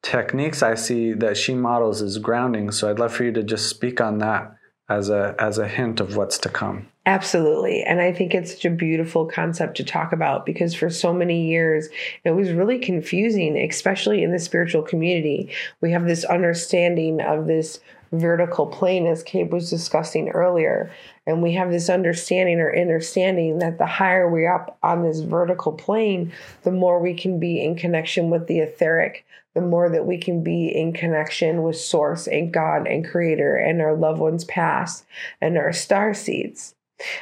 techniques 0.04 0.62
I 0.62 0.74
see 0.74 1.12
that 1.14 1.36
she 1.36 1.54
models 1.54 2.00
is 2.00 2.18
grounding. 2.18 2.70
So 2.70 2.88
I'd 2.88 2.98
love 2.98 3.12
for 3.12 3.24
you 3.24 3.32
to 3.32 3.42
just 3.42 3.68
speak 3.68 4.00
on 4.00 4.18
that 4.18 4.54
as 4.88 5.08
a 5.08 5.34
as 5.38 5.58
a 5.58 5.66
hint 5.66 5.98
of 5.98 6.14
what's 6.16 6.38
to 6.38 6.48
come. 6.48 6.88
Absolutely. 7.06 7.82
And 7.82 8.00
I 8.00 8.12
think 8.12 8.34
it's 8.34 8.52
such 8.54 8.64
a 8.64 8.70
beautiful 8.70 9.26
concept 9.26 9.76
to 9.78 9.84
talk 9.84 10.12
about 10.12 10.46
because 10.46 10.74
for 10.74 10.88
so 10.88 11.12
many 11.12 11.48
years 11.48 11.88
it 12.24 12.30
was 12.30 12.50
really 12.52 12.78
confusing, 12.78 13.58
especially 13.58 14.22
in 14.22 14.32
the 14.32 14.38
spiritual 14.38 14.82
community. 14.82 15.50
We 15.80 15.90
have 15.92 16.06
this 16.06 16.24
understanding 16.24 17.20
of 17.20 17.46
this 17.46 17.80
vertical 18.12 18.66
plane, 18.66 19.06
as 19.06 19.22
Cabe 19.22 19.52
was 19.52 19.70
discussing 19.70 20.28
earlier. 20.30 20.90
And 21.26 21.42
we 21.42 21.54
have 21.54 21.70
this 21.70 21.88
understanding 21.88 22.60
or 22.60 22.76
understanding 22.76 23.58
that 23.58 23.78
the 23.78 23.86
higher 23.86 24.28
we're 24.28 24.52
up 24.52 24.76
on 24.82 25.02
this 25.02 25.20
vertical 25.20 25.72
plane, 25.72 26.32
the 26.62 26.72
more 26.72 26.98
we 27.00 27.14
can 27.14 27.40
be 27.40 27.62
in 27.64 27.76
connection 27.76 28.30
with 28.30 28.46
the 28.46 28.60
etheric, 28.60 29.24
the 29.54 29.60
more 29.60 29.88
that 29.88 30.06
we 30.06 30.18
can 30.18 30.42
be 30.42 30.68
in 30.68 30.92
connection 30.92 31.62
with 31.62 31.76
Source 31.76 32.26
and 32.26 32.52
God 32.52 32.86
and 32.86 33.08
Creator 33.08 33.56
and 33.56 33.80
our 33.80 33.94
loved 33.94 34.18
ones 34.18 34.44
past 34.44 35.04
and 35.40 35.56
our 35.56 35.72
star 35.72 36.12
seeds. 36.12 36.74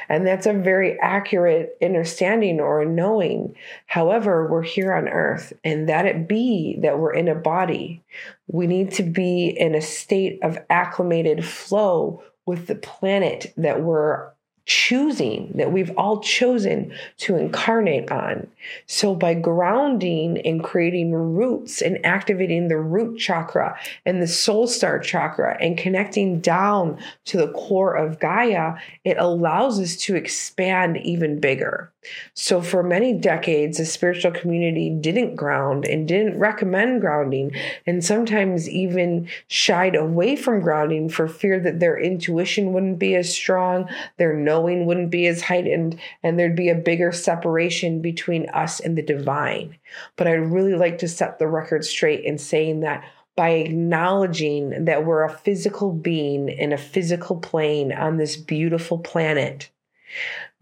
And 0.07 0.25
that's 0.25 0.45
a 0.45 0.53
very 0.53 0.99
accurate 0.99 1.77
understanding 1.81 2.59
or 2.59 2.85
knowing. 2.85 3.55
However, 3.87 4.47
we're 4.47 4.61
here 4.61 4.93
on 4.93 5.09
earth, 5.09 5.51
and 5.63 5.89
that 5.89 6.05
it 6.05 6.27
be 6.27 6.77
that 6.81 6.99
we're 6.99 7.13
in 7.13 7.27
a 7.27 7.35
body, 7.35 8.03
we 8.47 8.67
need 8.67 8.91
to 8.93 9.03
be 9.03 9.47
in 9.47 9.73
a 9.73 9.81
state 9.81 10.39
of 10.43 10.59
acclimated 10.69 11.43
flow 11.43 12.23
with 12.45 12.67
the 12.67 12.75
planet 12.75 13.53
that 13.57 13.81
we're 13.81 14.31
choosing 14.65 15.51
that 15.55 15.71
we've 15.71 15.91
all 15.97 16.21
chosen 16.21 16.93
to 17.17 17.35
incarnate 17.35 18.09
on. 18.11 18.47
So, 18.85 19.13
by 19.13 19.33
grounding 19.33 20.39
and 20.39 20.63
creating 20.63 21.11
roots 21.11 21.81
and 21.81 22.03
activating 22.05 22.67
the 22.67 22.77
root 22.77 23.17
chakra 23.19 23.77
and 24.05 24.21
the 24.21 24.27
soul 24.27 24.67
star 24.67 24.99
chakra 24.99 25.57
and 25.59 25.77
connecting 25.77 26.39
down 26.39 26.97
to 27.25 27.37
the 27.37 27.51
core 27.51 27.93
of 27.93 28.19
Gaia, 28.19 28.75
it 29.03 29.17
allows 29.17 29.79
us 29.79 29.97
to 29.97 30.15
expand 30.15 30.97
even 30.97 31.39
bigger. 31.39 31.91
So, 32.33 32.61
for 32.61 32.83
many 32.83 33.13
decades, 33.13 33.77
the 33.77 33.85
spiritual 33.85 34.31
community 34.31 34.89
didn't 34.89 35.35
ground 35.35 35.85
and 35.85 36.07
didn't 36.07 36.39
recommend 36.39 37.01
grounding, 37.01 37.51
and 37.85 38.03
sometimes 38.03 38.69
even 38.69 39.27
shied 39.47 39.95
away 39.95 40.35
from 40.35 40.61
grounding 40.61 41.09
for 41.09 41.27
fear 41.27 41.59
that 41.59 41.79
their 41.79 41.97
intuition 41.97 42.73
wouldn't 42.73 42.99
be 42.99 43.15
as 43.15 43.33
strong, 43.33 43.89
their 44.17 44.33
knowing 44.53 44.85
wouldn't 44.85 45.09
be 45.09 45.25
as 45.25 45.41
heightened, 45.41 45.99
and 46.21 46.37
there'd 46.37 46.55
be 46.55 46.69
a 46.69 46.75
bigger 46.75 47.11
separation 47.11 48.01
between 48.01 48.49
us 48.49 48.79
and 48.79 48.95
the 48.95 49.01
divine. 49.01 49.75
But 50.15 50.27
I'd 50.27 50.51
really 50.51 50.75
like 50.75 50.99
to 50.99 51.07
set 51.07 51.39
the 51.39 51.47
record 51.47 51.83
straight 51.83 52.23
in 52.23 52.37
saying 52.37 52.81
that 52.81 53.03
by 53.35 53.49
acknowledging 53.49 54.85
that 54.85 55.05
we're 55.05 55.23
a 55.23 55.37
physical 55.37 55.91
being 55.91 56.49
in 56.49 56.71
a 56.71 56.77
physical 56.77 57.37
plane 57.37 57.91
on 57.91 58.17
this 58.17 58.37
beautiful 58.37 58.99
planet 58.99 59.71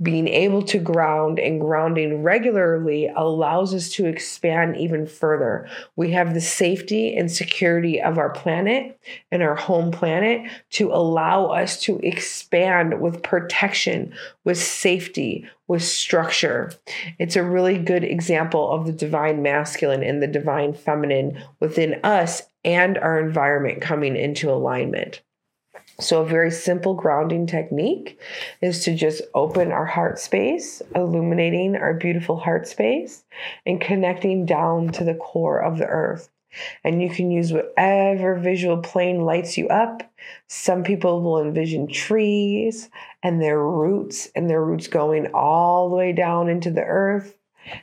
being 0.02 0.28
able 0.28 0.64
to 0.64 0.80
ground 0.80 1.40
and 1.40 1.62
grounding 1.62 2.24
regularly 2.24 3.12
allows 3.16 3.74
us 3.74 3.90
to 3.90 4.06
expand 4.06 4.78
even 4.78 5.06
further. 5.06 5.68
We 5.96 6.12
have 6.12 6.34
the 6.34 6.42
safety 6.42 7.16
and 7.16 7.32
security 7.32 8.02
of 8.02 8.18
our 8.18 8.30
planet 8.30 9.00
and 9.32 9.44
our 9.44 9.56
home 9.56 9.92
planet 9.92 10.50
to 10.72 10.92
allow 10.92 11.48
us 11.48 11.80
to 11.82 12.00
expand 12.00 13.00
with 13.00 13.22
protection, 13.22 14.14
with 14.44 14.58
safety, 14.58 15.48
with 15.68 15.84
structure. 15.84 16.72
It's 17.20 17.36
a 17.36 17.44
really 17.44 17.78
good 17.78 18.04
example 18.04 18.72
of 18.72 18.88
the 18.88 18.94
divine 18.94 19.42
masculine 19.42 20.04
and 20.04 20.22
the 20.22 20.28
divine 20.28 20.74
feminine 20.74 21.42
within 21.60 22.00
us 22.04 22.42
and 22.64 22.98
our 22.98 23.20
environment 23.20 23.82
coming 23.82 24.16
into 24.16 24.52
alignment. 24.52 25.22
So, 26.00 26.22
a 26.22 26.26
very 26.26 26.52
simple 26.52 26.94
grounding 26.94 27.46
technique 27.46 28.20
is 28.62 28.84
to 28.86 28.96
just 28.96 29.22
open 29.34 29.72
our 29.72 29.86
heart 29.86 30.20
space, 30.20 30.82
illuminating 30.96 31.76
our 31.76 31.94
beautiful 31.94 32.38
heart 32.38 32.68
space, 32.68 33.24
and 33.66 33.80
connecting 33.80 34.46
down 34.46 34.90
to 34.94 35.04
the 35.04 35.16
core 35.16 35.60
of 35.60 35.78
the 35.78 35.88
earth. 35.88 36.30
And 36.84 37.02
you 37.02 37.10
can 37.10 37.32
use 37.32 37.54
whatever 37.54 38.36
visual 38.36 38.78
plane 38.78 39.22
lights 39.22 39.58
you 39.58 39.68
up. 39.70 40.04
Some 40.48 40.84
people 40.84 41.22
will 41.22 41.42
envision 41.42 41.88
trees 41.88 42.90
and 43.24 43.42
their 43.42 43.60
roots, 43.60 44.30
and 44.36 44.50
their 44.50 44.64
roots 44.64 44.88
going 44.88 45.28
all 45.34 45.90
the 45.90 45.96
way 45.96 46.14
down 46.14 46.50
into 46.50 46.72
the 46.72 46.84
earth. 46.84 47.36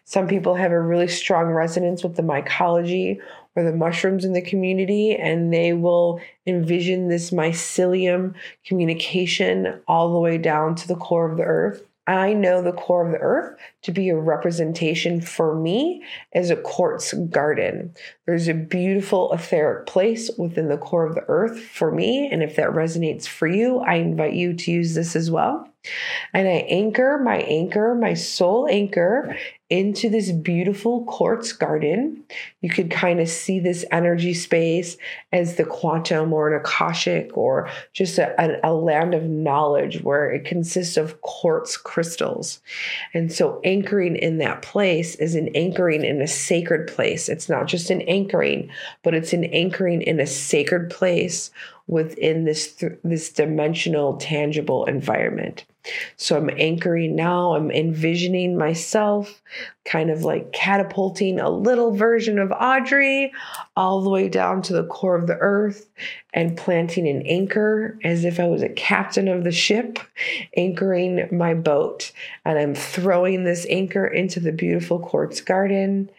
Some 0.05 0.27
people 0.27 0.55
have 0.55 0.73
a 0.73 0.81
really 0.81 1.09
strong 1.09 1.47
resonance 1.47 2.03
with 2.03 2.17
the 2.17 2.23
mycology 2.23 3.19
or 3.57 3.63
the 3.63 3.73
mushrooms 3.73 4.25
in 4.25 4.33
the 4.33 4.43
community, 4.43 5.15
and 5.15 5.53
they 5.53 5.73
will 5.73 6.21
envision 6.47 7.09
this 7.09 7.31
mycelium 7.31 8.35
communication 8.65 9.81
all 9.89 10.13
the 10.13 10.21
way 10.21 10.39
down 10.39 10.75
to 10.77 10.89
the 10.89 10.97
core 10.97 11.31
of 11.31 11.37
the 11.37 11.45
earth. 11.45 11.83
I 12.09 12.33
know 12.33 12.63
the 12.63 12.73
core 12.73 13.05
of 13.05 13.13
the 13.13 13.19
earth 13.19 13.59
to 13.83 13.93
be 13.93 14.09
a 14.09 14.17
representation 14.17 15.21
for 15.21 15.55
me 15.55 16.03
as 16.33 16.49
a 16.49 16.57
quartz 16.57 17.13
garden. 17.13 17.95
There's 18.25 18.49
a 18.49 18.55
beautiful 18.55 19.31
etheric 19.31 19.85
place 19.85 20.31
within 20.39 20.69
the 20.69 20.79
core 20.79 21.05
of 21.05 21.15
the 21.15 21.25
earth 21.29 21.61
for 21.61 21.91
me. 21.91 22.27
And 22.33 22.43
if 22.43 22.57
that 22.57 22.71
resonates 22.71 23.27
for 23.27 23.47
you, 23.47 23.81
I 23.81 23.97
invite 23.97 24.33
you 24.33 24.55
to 24.55 24.73
use 24.73 24.95
this 24.95 25.15
as 25.15 25.31
well. 25.31 25.69
And 26.33 26.49
I 26.49 26.65
anchor 26.71 27.21
my 27.23 27.41
anchor, 27.41 27.95
my 27.95 28.15
soul 28.15 28.67
anchor 28.71 29.37
into 29.71 30.09
this 30.09 30.33
beautiful 30.33 31.05
quartz 31.05 31.53
garden. 31.53 32.25
You 32.63 32.71
could 32.71 32.91
kind 32.91 33.21
of 33.21 33.29
see 33.29 33.61
this 33.61 33.85
energy 33.93 34.33
space 34.33 34.97
as 35.31 35.57
the 35.57 35.65
quantum 35.65 36.33
or 36.33 36.49
an 36.49 36.59
Akashic 36.59 37.37
or 37.37 37.69
just 37.93 38.19
a, 38.19 38.67
a, 38.67 38.73
land 38.73 39.13
of 39.15 39.25
knowledge 39.25 40.03
where 40.03 40.31
it 40.31 40.47
consists 40.47 40.97
of 40.97 41.21
quartz 41.21 41.77
crystals. 41.77 42.61
And 43.13 43.31
so 43.31 43.61
anchoring 43.63 44.17
in 44.17 44.39
that 44.39 44.63
place 44.63 45.17
is 45.17 45.35
an 45.35 45.49
anchoring 45.55 46.03
in 46.03 46.23
a 46.23 46.29
sacred 46.29 46.89
place. 46.89 47.29
It's 47.29 47.51
not 47.51 47.67
just 47.67 47.91
an 47.91 48.01
anchoring, 48.03 48.71
but 49.03 49.15
it's 49.15 49.35
an 49.35 49.45
anchoring 49.45 50.01
in 50.01 50.19
a 50.19 50.27
sacred 50.27 50.91
place 50.91 51.51
within 51.89 52.45
this 52.45 52.75
th- 52.75 52.99
this 53.03 53.33
dimensional 53.33 54.17
tangible 54.19 54.85
environment. 54.85 55.65
So 56.17 56.37
I'm 56.37 56.51
anchoring 56.51 57.17
now, 57.17 57.55
I'm 57.55 57.71
envisioning 57.71 58.57
myself 58.59 59.41
kind 59.85 60.11
of 60.11 60.23
like 60.23 60.53
catapulting 60.53 61.41
a 61.41 61.49
little 61.49 61.97
version 61.97 62.39
of 62.39 62.53
Audrey 62.53 63.33
all 63.75 64.03
the 64.03 64.11
way 64.11 64.29
down 64.29 64.61
to 64.63 64.75
the 64.75 64.85
core 64.85 65.17
of 65.17 65.27
the 65.27 65.39
earth 65.39 65.89
and 66.35 66.59
planting 66.59 67.09
an 67.09 67.23
anchor 67.23 67.99
as 68.05 68.25
if 68.25 68.39
I 68.39 68.47
was 68.47 68.63
a 68.63 68.69
captain 68.69 69.29
of 69.29 69.45
the 69.45 69.53
ship, 69.53 69.99
anchoring 70.57 71.27
my 71.33 71.55
boat. 71.55 72.13
And 72.45 72.59
I'm 72.59 72.75
throwing 72.75 73.45
this 73.45 73.67
anchor 73.71 74.07
into 74.07 74.41
the 74.41 74.53
beautiful 74.53 74.99
quartz 74.99 75.41
garden. 75.41 76.11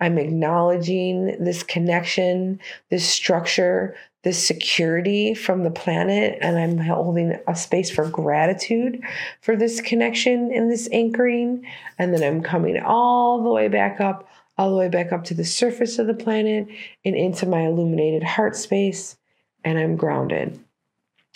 I'm 0.00 0.16
acknowledging 0.16 1.44
this 1.44 1.62
connection, 1.62 2.60
this 2.88 3.06
structure, 3.06 3.94
this 4.24 4.44
security 4.44 5.32
from 5.34 5.62
the 5.62 5.70
planet 5.70 6.38
and 6.40 6.58
I'm 6.58 6.78
holding 6.78 7.38
a 7.46 7.54
space 7.54 7.90
for 7.90 8.08
gratitude 8.08 9.00
for 9.40 9.56
this 9.56 9.80
connection 9.80 10.50
and 10.52 10.70
this 10.70 10.88
anchoring. 10.92 11.66
And 11.98 12.12
then 12.12 12.22
I'm 12.22 12.42
coming 12.42 12.80
all 12.80 13.42
the 13.42 13.50
way 13.50 13.68
back 13.68 14.00
up, 14.00 14.28
all 14.56 14.70
the 14.70 14.76
way 14.76 14.88
back 14.88 15.12
up 15.12 15.24
to 15.24 15.34
the 15.34 15.44
surface 15.44 15.98
of 15.98 16.08
the 16.08 16.14
planet 16.14 16.66
and 17.04 17.14
into 17.14 17.46
my 17.46 17.60
illuminated 17.60 18.24
heart 18.24 18.56
space. 18.56 19.16
And 19.64 19.78
I'm 19.78 19.96
grounded. 19.96 20.58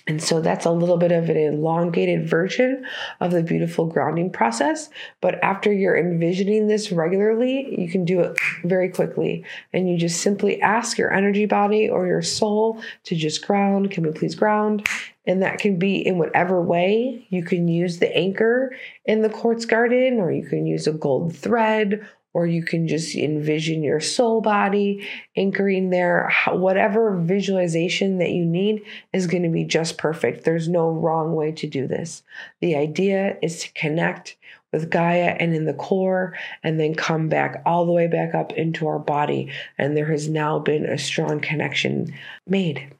And 0.07 0.23
so 0.23 0.41
that's 0.41 0.67
a 0.67 0.71
little 0.71 0.97
bit 0.97 1.13
of 1.13 1.29
an 1.29 1.37
elongated 1.37 2.29
version 2.29 2.85
of 3.21 3.31
the 3.31 3.43
beautiful 3.43 3.87
grounding 3.87 4.31
process. 4.31 4.91
But 5.21 5.43
after 5.45 5.73
you're 5.73 5.97
envisioning 5.97 6.67
this 6.67 6.91
regularly, 6.91 7.81
you 7.81 7.89
can 7.89 8.05
do 8.05 8.21
it 8.21 8.37
very 8.65 8.89
quickly. 8.89 9.45
And 9.73 9.89
you 9.89 9.97
just 9.97 10.21
simply 10.21 10.61
ask 10.61 10.99
your 10.99 11.13
energy 11.13 11.47
body 11.47 11.89
or 11.89 12.07
your 12.07 12.23
soul 12.23 12.83
to 13.05 13.15
just 13.15 13.47
ground. 13.47 13.91
Can 13.91 14.03
we 14.03 14.11
please 14.11 14.35
ground? 14.35 14.87
And 15.25 15.41
that 15.43 15.59
can 15.59 15.79
be 15.79 16.05
in 16.05 16.19
whatever 16.19 16.61
way. 16.61 17.27
You 17.31 17.45
can 17.45 17.69
use 17.69 17.99
the 17.99 18.15
anchor 18.17 18.75
in 19.05 19.23
the 19.23 19.29
quartz 19.29 19.65
garden, 19.65 20.19
or 20.19 20.33
you 20.33 20.45
can 20.45 20.67
use 20.67 20.89
a 20.89 20.93
gold 20.93 21.37
thread 21.37 22.05
or 22.35 22.47
you 22.47 22.63
can 22.63 22.89
just 22.89 23.15
envision 23.15 23.83
your 23.83 24.01
soul 24.01 24.41
body 24.41 25.07
anchoring 25.37 25.91
there. 25.91 26.33
Whatever 26.49 27.17
visualization 27.19 28.19
that 28.19 28.31
you 28.31 28.45
need 28.45 28.83
is 29.13 29.27
going 29.27 29.43
to 29.43 29.49
be 29.49 29.65
just 29.65 29.99
perfect. 29.99 30.45
There's 30.45 30.69
no 30.69 30.91
wrong 30.91 31.35
way 31.35 31.53
to 31.53 31.67
do 31.67 31.87
this. 31.87 32.23
The 32.61 32.77
idea 32.77 33.37
is 33.43 33.61
to 33.63 33.73
connect 33.73 34.37
with 34.73 34.91
Gaia 34.91 35.37
and 35.39 35.55
in 35.55 35.67
the 35.67 35.75
core, 35.75 36.35
and 36.63 36.81
then 36.81 36.95
come 36.95 37.29
back 37.29 37.63
all 37.67 37.85
the 37.85 37.93
way 37.93 38.07
back 38.07 38.35
up 38.35 38.53
into 38.55 38.87
our 38.87 38.99
body. 38.99 39.53
And 39.77 39.95
there 39.95 40.11
has 40.11 40.31
now 40.31 40.59
been 40.59 40.87
a 40.87 40.97
strong 40.97 41.41
connection 41.41 42.15
made. 42.47 42.91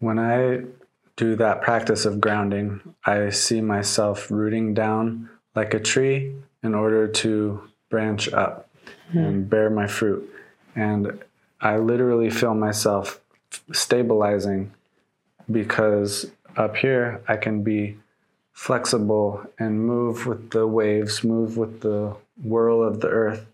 When 0.00 0.18
I 0.18 0.62
do 1.14 1.36
that 1.36 1.62
practice 1.62 2.04
of 2.04 2.20
grounding, 2.20 2.80
I 3.04 3.30
see 3.30 3.60
myself 3.60 4.28
rooting 4.30 4.74
down 4.74 5.30
like 5.54 5.72
a 5.72 5.78
tree 5.78 6.34
in 6.64 6.74
order 6.74 7.06
to 7.06 7.62
branch 7.90 8.32
up 8.32 8.69
mm-hmm. 9.10 9.18
and 9.18 9.50
bear 9.50 9.70
my 9.70 9.86
fruit. 9.86 10.28
And 10.74 11.22
I 11.60 11.76
literally 11.76 12.30
feel 12.30 12.54
myself 12.54 13.20
stabilizing 13.72 14.72
because 15.50 16.30
up 16.56 16.76
here 16.76 17.22
I 17.28 17.36
can 17.36 17.62
be 17.62 17.96
flexible 18.52 19.44
and 19.58 19.86
move 19.86 20.26
with 20.26 20.50
the 20.50 20.66
waves, 20.66 21.24
move 21.24 21.56
with 21.56 21.80
the 21.80 22.16
whirl 22.42 22.82
of 22.82 23.00
the 23.00 23.08
earth 23.08 23.46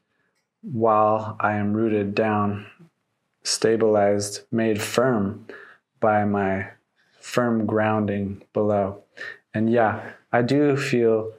while 0.62 1.36
I 1.38 1.52
am 1.54 1.74
rooted 1.74 2.14
down, 2.14 2.66
stabilized, 3.42 4.40
made 4.50 4.82
firm 4.82 5.46
by 6.00 6.24
my 6.24 6.68
firm 7.20 7.66
grounding 7.66 8.42
below. 8.52 9.02
And 9.54 9.70
yeah, 9.70 10.12
I 10.32 10.42
do 10.42 10.76
feel 10.76 11.32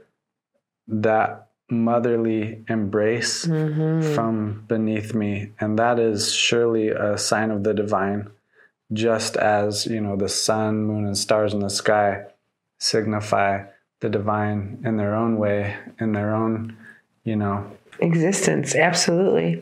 that 0.88 1.47
motherly 1.70 2.64
embrace 2.70 3.46
mm-hmm. 3.46 4.14
from 4.14 4.64
beneath 4.68 5.14
me 5.14 5.52
and 5.60 5.78
that 5.78 6.00
is 6.00 6.34
surely 6.34 6.90
a 6.90 7.18
sign 7.18 7.52
of 7.52 7.64
the 7.64 7.74
divine 7.74 8.30
just 8.94 9.36
as 9.36 9.86
you 9.86 10.00
know 10.00 10.16
the 10.16 10.30
sun 10.30 10.84
moon 10.84 11.06
and 11.06 11.18
stars 11.18 11.54
in 11.54 11.60
the 11.60 11.70
sky 11.70 12.24
signify 12.80 13.62
the 14.00 14.10
divine 14.10 14.82
in 14.86 14.96
their 14.96 15.14
own 15.14 15.38
way 15.38 15.76
in 16.00 16.14
their 16.14 16.34
own 16.34 16.76
you 17.26 17.36
know 17.36 17.70
existence 18.00 18.74
absolutely 18.74 19.62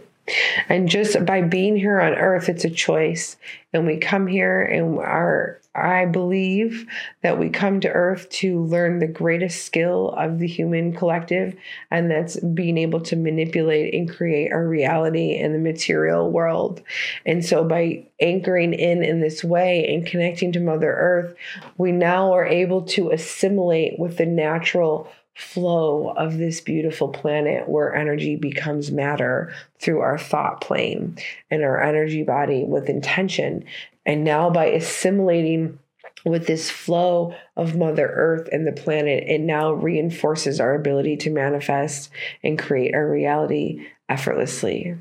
and 0.70 0.90
just 0.90 1.26
by 1.26 1.42
being 1.42 1.76
here 1.76 2.00
on 2.00 2.14
earth, 2.14 2.50
it's 2.50 2.66
a 2.66 2.70
choice. 2.70 3.38
And 3.74 3.86
we 3.86 3.98
come 3.98 4.28
here 4.28 4.62
and 4.62 4.98
our 5.00 5.60
I 5.76 6.06
believe 6.06 6.88
that 7.22 7.38
we 7.38 7.50
come 7.50 7.82
to 7.82 7.92
earth 7.92 8.30
to 8.30 8.64
learn 8.64 9.00
the 9.00 9.08
greatest 9.08 9.66
skill 9.66 10.12
of 10.12 10.40
the 10.40 10.48
human 10.48 10.94
collective, 10.96 11.56
and 11.92 12.10
that's 12.10 12.40
being 12.40 12.78
able 12.78 13.02
to 13.02 13.18
manipulate 13.18 13.94
and 13.94 14.10
create 14.10 14.54
our 14.54 14.66
reality 14.66 15.36
in 15.36 15.52
the 15.52 15.60
material 15.60 16.32
world. 16.32 16.82
And 17.26 17.44
so, 17.44 17.66
by 17.66 18.06
anchoring 18.22 18.74
in 18.74 19.04
in 19.04 19.20
this 19.20 19.44
way 19.44 19.94
and 19.94 20.08
connecting 20.08 20.54
to 20.54 20.62
Mother 20.62 20.94
Earth, 20.94 21.36
we 21.78 21.92
now 21.92 22.32
are 22.34 22.46
able 22.46 22.84
to 22.84 23.12
assimilate 23.12 24.00
with 24.00 24.18
the 24.18 24.26
natural 24.26 25.12
flow 25.36 26.14
of 26.16 26.38
this 26.38 26.62
beautiful 26.62 27.10
planet 27.10 27.68
where 27.68 27.94
energy 27.94 28.38
becomes 28.38 28.90
matter 28.90 29.54
through 29.80 30.00
our 30.00 30.18
thought 30.18 30.62
plane 30.62 31.18
and 31.52 31.62
our 31.62 31.82
energy 31.82 32.24
body 32.24 32.64
with 32.64 32.90
intention. 32.90 33.66
And 34.06 34.24
now 34.24 34.50
by 34.50 34.68
assimilating 34.68 35.78
with 36.24 36.48
this 36.48 36.70
flow 36.72 37.36
of 37.58 37.76
Mother 37.76 38.08
Earth 38.08 38.48
and 38.52 38.66
the 38.66 38.72
planet, 38.72 39.26
it 39.28 39.42
now 39.42 39.74
reinforces 39.74 40.60
our 40.60 40.74
ability 40.74 41.18
to 41.18 41.30
manifest 41.30 42.10
and 42.42 42.58
create 42.58 42.96
our 42.96 43.08
reality 43.08 43.86
effortlessly. 44.08 44.96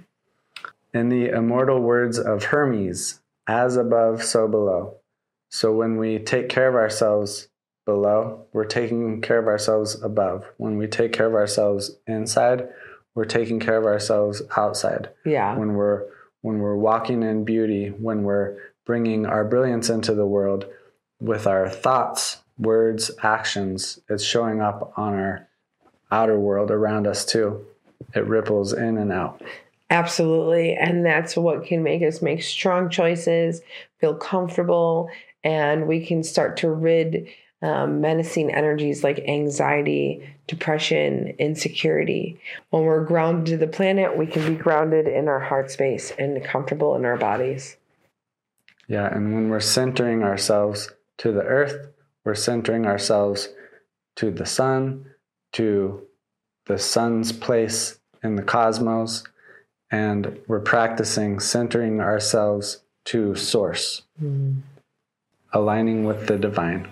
In 0.92 1.08
the 1.08 1.28
immortal 1.28 1.80
words 1.80 2.18
of 2.18 2.44
Hermes, 2.44 3.20
as 3.46 3.76
above, 3.76 4.22
so 4.22 4.48
below. 4.48 4.96
So 5.48 5.72
when 5.72 5.96
we 5.96 6.18
take 6.18 6.48
care 6.48 6.68
of 6.68 6.74
ourselves 6.74 7.48
below, 7.84 8.46
we're 8.52 8.64
taking 8.64 9.20
care 9.20 9.38
of 9.38 9.46
ourselves 9.46 10.00
above. 10.02 10.44
When 10.56 10.76
we 10.76 10.86
take 10.86 11.12
care 11.12 11.26
of 11.26 11.34
ourselves 11.34 11.96
inside, 12.06 12.68
we're 13.14 13.24
taking 13.24 13.60
care 13.60 13.76
of 13.76 13.84
ourselves 13.84 14.42
outside. 14.56 15.10
Yeah. 15.24 15.56
When 15.56 15.74
we're 15.74 16.04
when 16.42 16.58
we're 16.58 16.76
walking 16.76 17.22
in 17.22 17.44
beauty, 17.44 17.88
when 17.88 18.22
we're 18.22 18.58
bringing 18.84 19.24
our 19.24 19.44
brilliance 19.44 19.88
into 19.88 20.14
the 20.14 20.26
world 20.26 20.66
with 21.18 21.46
our 21.46 21.70
thoughts, 21.70 22.42
words, 22.58 23.10
actions, 23.22 23.98
it's 24.10 24.22
showing 24.22 24.60
up 24.60 24.92
on 24.96 25.14
our 25.14 25.48
outer 26.10 26.38
world 26.38 26.70
around 26.70 27.06
us 27.06 27.24
too. 27.24 27.64
It 28.14 28.26
ripples 28.26 28.74
in 28.74 28.98
and 28.98 29.10
out. 29.10 29.42
Absolutely. 29.88 30.74
And 30.74 31.04
that's 31.04 31.36
what 31.36 31.64
can 31.64 31.82
make 31.82 32.02
us 32.02 32.20
make 32.20 32.42
strong 32.42 32.90
choices, 32.90 33.62
feel 33.98 34.14
comfortable, 34.14 35.08
and 35.42 35.86
we 35.86 36.04
can 36.04 36.22
start 36.22 36.58
to 36.58 36.70
rid 36.70 37.28
um, 37.64 38.02
menacing 38.02 38.54
energies 38.54 39.02
like 39.02 39.20
anxiety, 39.20 40.22
depression, 40.46 41.34
insecurity. 41.38 42.38
When 42.68 42.82
we're 42.82 43.04
grounded 43.04 43.46
to 43.46 43.56
the 43.56 43.66
planet, 43.66 44.18
we 44.18 44.26
can 44.26 44.46
be 44.46 44.62
grounded 44.62 45.08
in 45.08 45.28
our 45.28 45.40
heart 45.40 45.70
space 45.70 46.12
and 46.18 46.44
comfortable 46.44 46.94
in 46.94 47.06
our 47.06 47.16
bodies. 47.16 47.78
Yeah, 48.86 49.06
and 49.06 49.32
when 49.32 49.48
we're 49.48 49.60
centering 49.60 50.22
ourselves 50.22 50.90
to 51.18 51.32
the 51.32 51.42
earth, 51.42 51.88
we're 52.22 52.34
centering 52.34 52.84
ourselves 52.84 53.48
to 54.16 54.30
the 54.30 54.44
sun, 54.44 55.06
to 55.52 56.02
the 56.66 56.78
sun's 56.78 57.32
place 57.32 57.98
in 58.22 58.36
the 58.36 58.42
cosmos, 58.42 59.24
and 59.90 60.38
we're 60.48 60.60
practicing 60.60 61.40
centering 61.40 62.00
ourselves 62.00 62.82
to 63.06 63.34
source, 63.34 64.02
mm. 64.22 64.60
aligning 65.54 66.04
with 66.04 66.26
the 66.26 66.36
divine. 66.36 66.86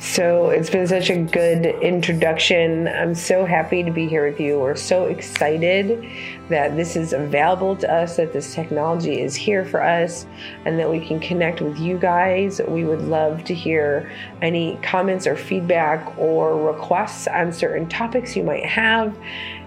So 0.00 0.50
it's 0.50 0.70
been 0.70 0.86
such 0.86 1.10
a 1.10 1.16
good 1.16 1.66
introduction. 1.66 2.88
I'm 2.88 3.14
so 3.14 3.44
happy 3.44 3.82
to 3.82 3.90
be 3.90 4.08
here 4.08 4.28
with 4.28 4.40
you. 4.40 4.58
We're 4.58 4.74
so 4.74 5.04
excited 5.04 6.08
that 6.48 6.76
this 6.76 6.96
is 6.96 7.12
available 7.12 7.76
to 7.76 7.92
us, 7.92 8.16
that 8.16 8.32
this 8.32 8.54
technology 8.54 9.20
is 9.20 9.34
here 9.34 9.64
for 9.64 9.82
us, 9.82 10.26
and 10.64 10.78
that 10.78 10.90
we 10.90 11.04
can 11.04 11.20
connect 11.20 11.60
with 11.60 11.78
you 11.78 11.98
guys. 11.98 12.60
We 12.66 12.84
would 12.84 13.02
love 13.02 13.44
to 13.44 13.54
hear 13.54 14.10
any 14.40 14.78
comments 14.82 15.26
or 15.26 15.36
feedback 15.36 16.16
or 16.18 16.56
requests 16.72 17.28
on 17.28 17.52
certain 17.52 17.88
topics 17.88 18.34
you 18.34 18.44
might 18.44 18.64
have. 18.64 19.16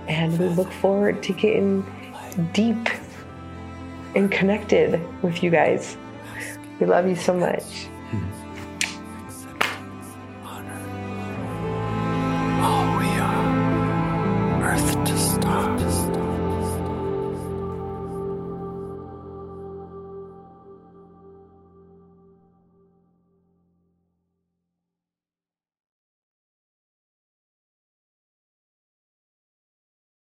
And 0.08 0.38
we 0.40 0.48
look 0.48 0.72
forward 0.72 1.22
to 1.24 1.34
getting 1.34 1.86
deep 2.52 2.90
and 4.16 4.32
connected 4.32 5.00
with 5.22 5.44
you 5.44 5.52
guys. 5.52 5.98
We 6.80 6.88
love 6.88 7.08
you 7.08 7.16
so 7.16 7.34
much. 7.34 7.88
Mm-hmm. 8.12 8.41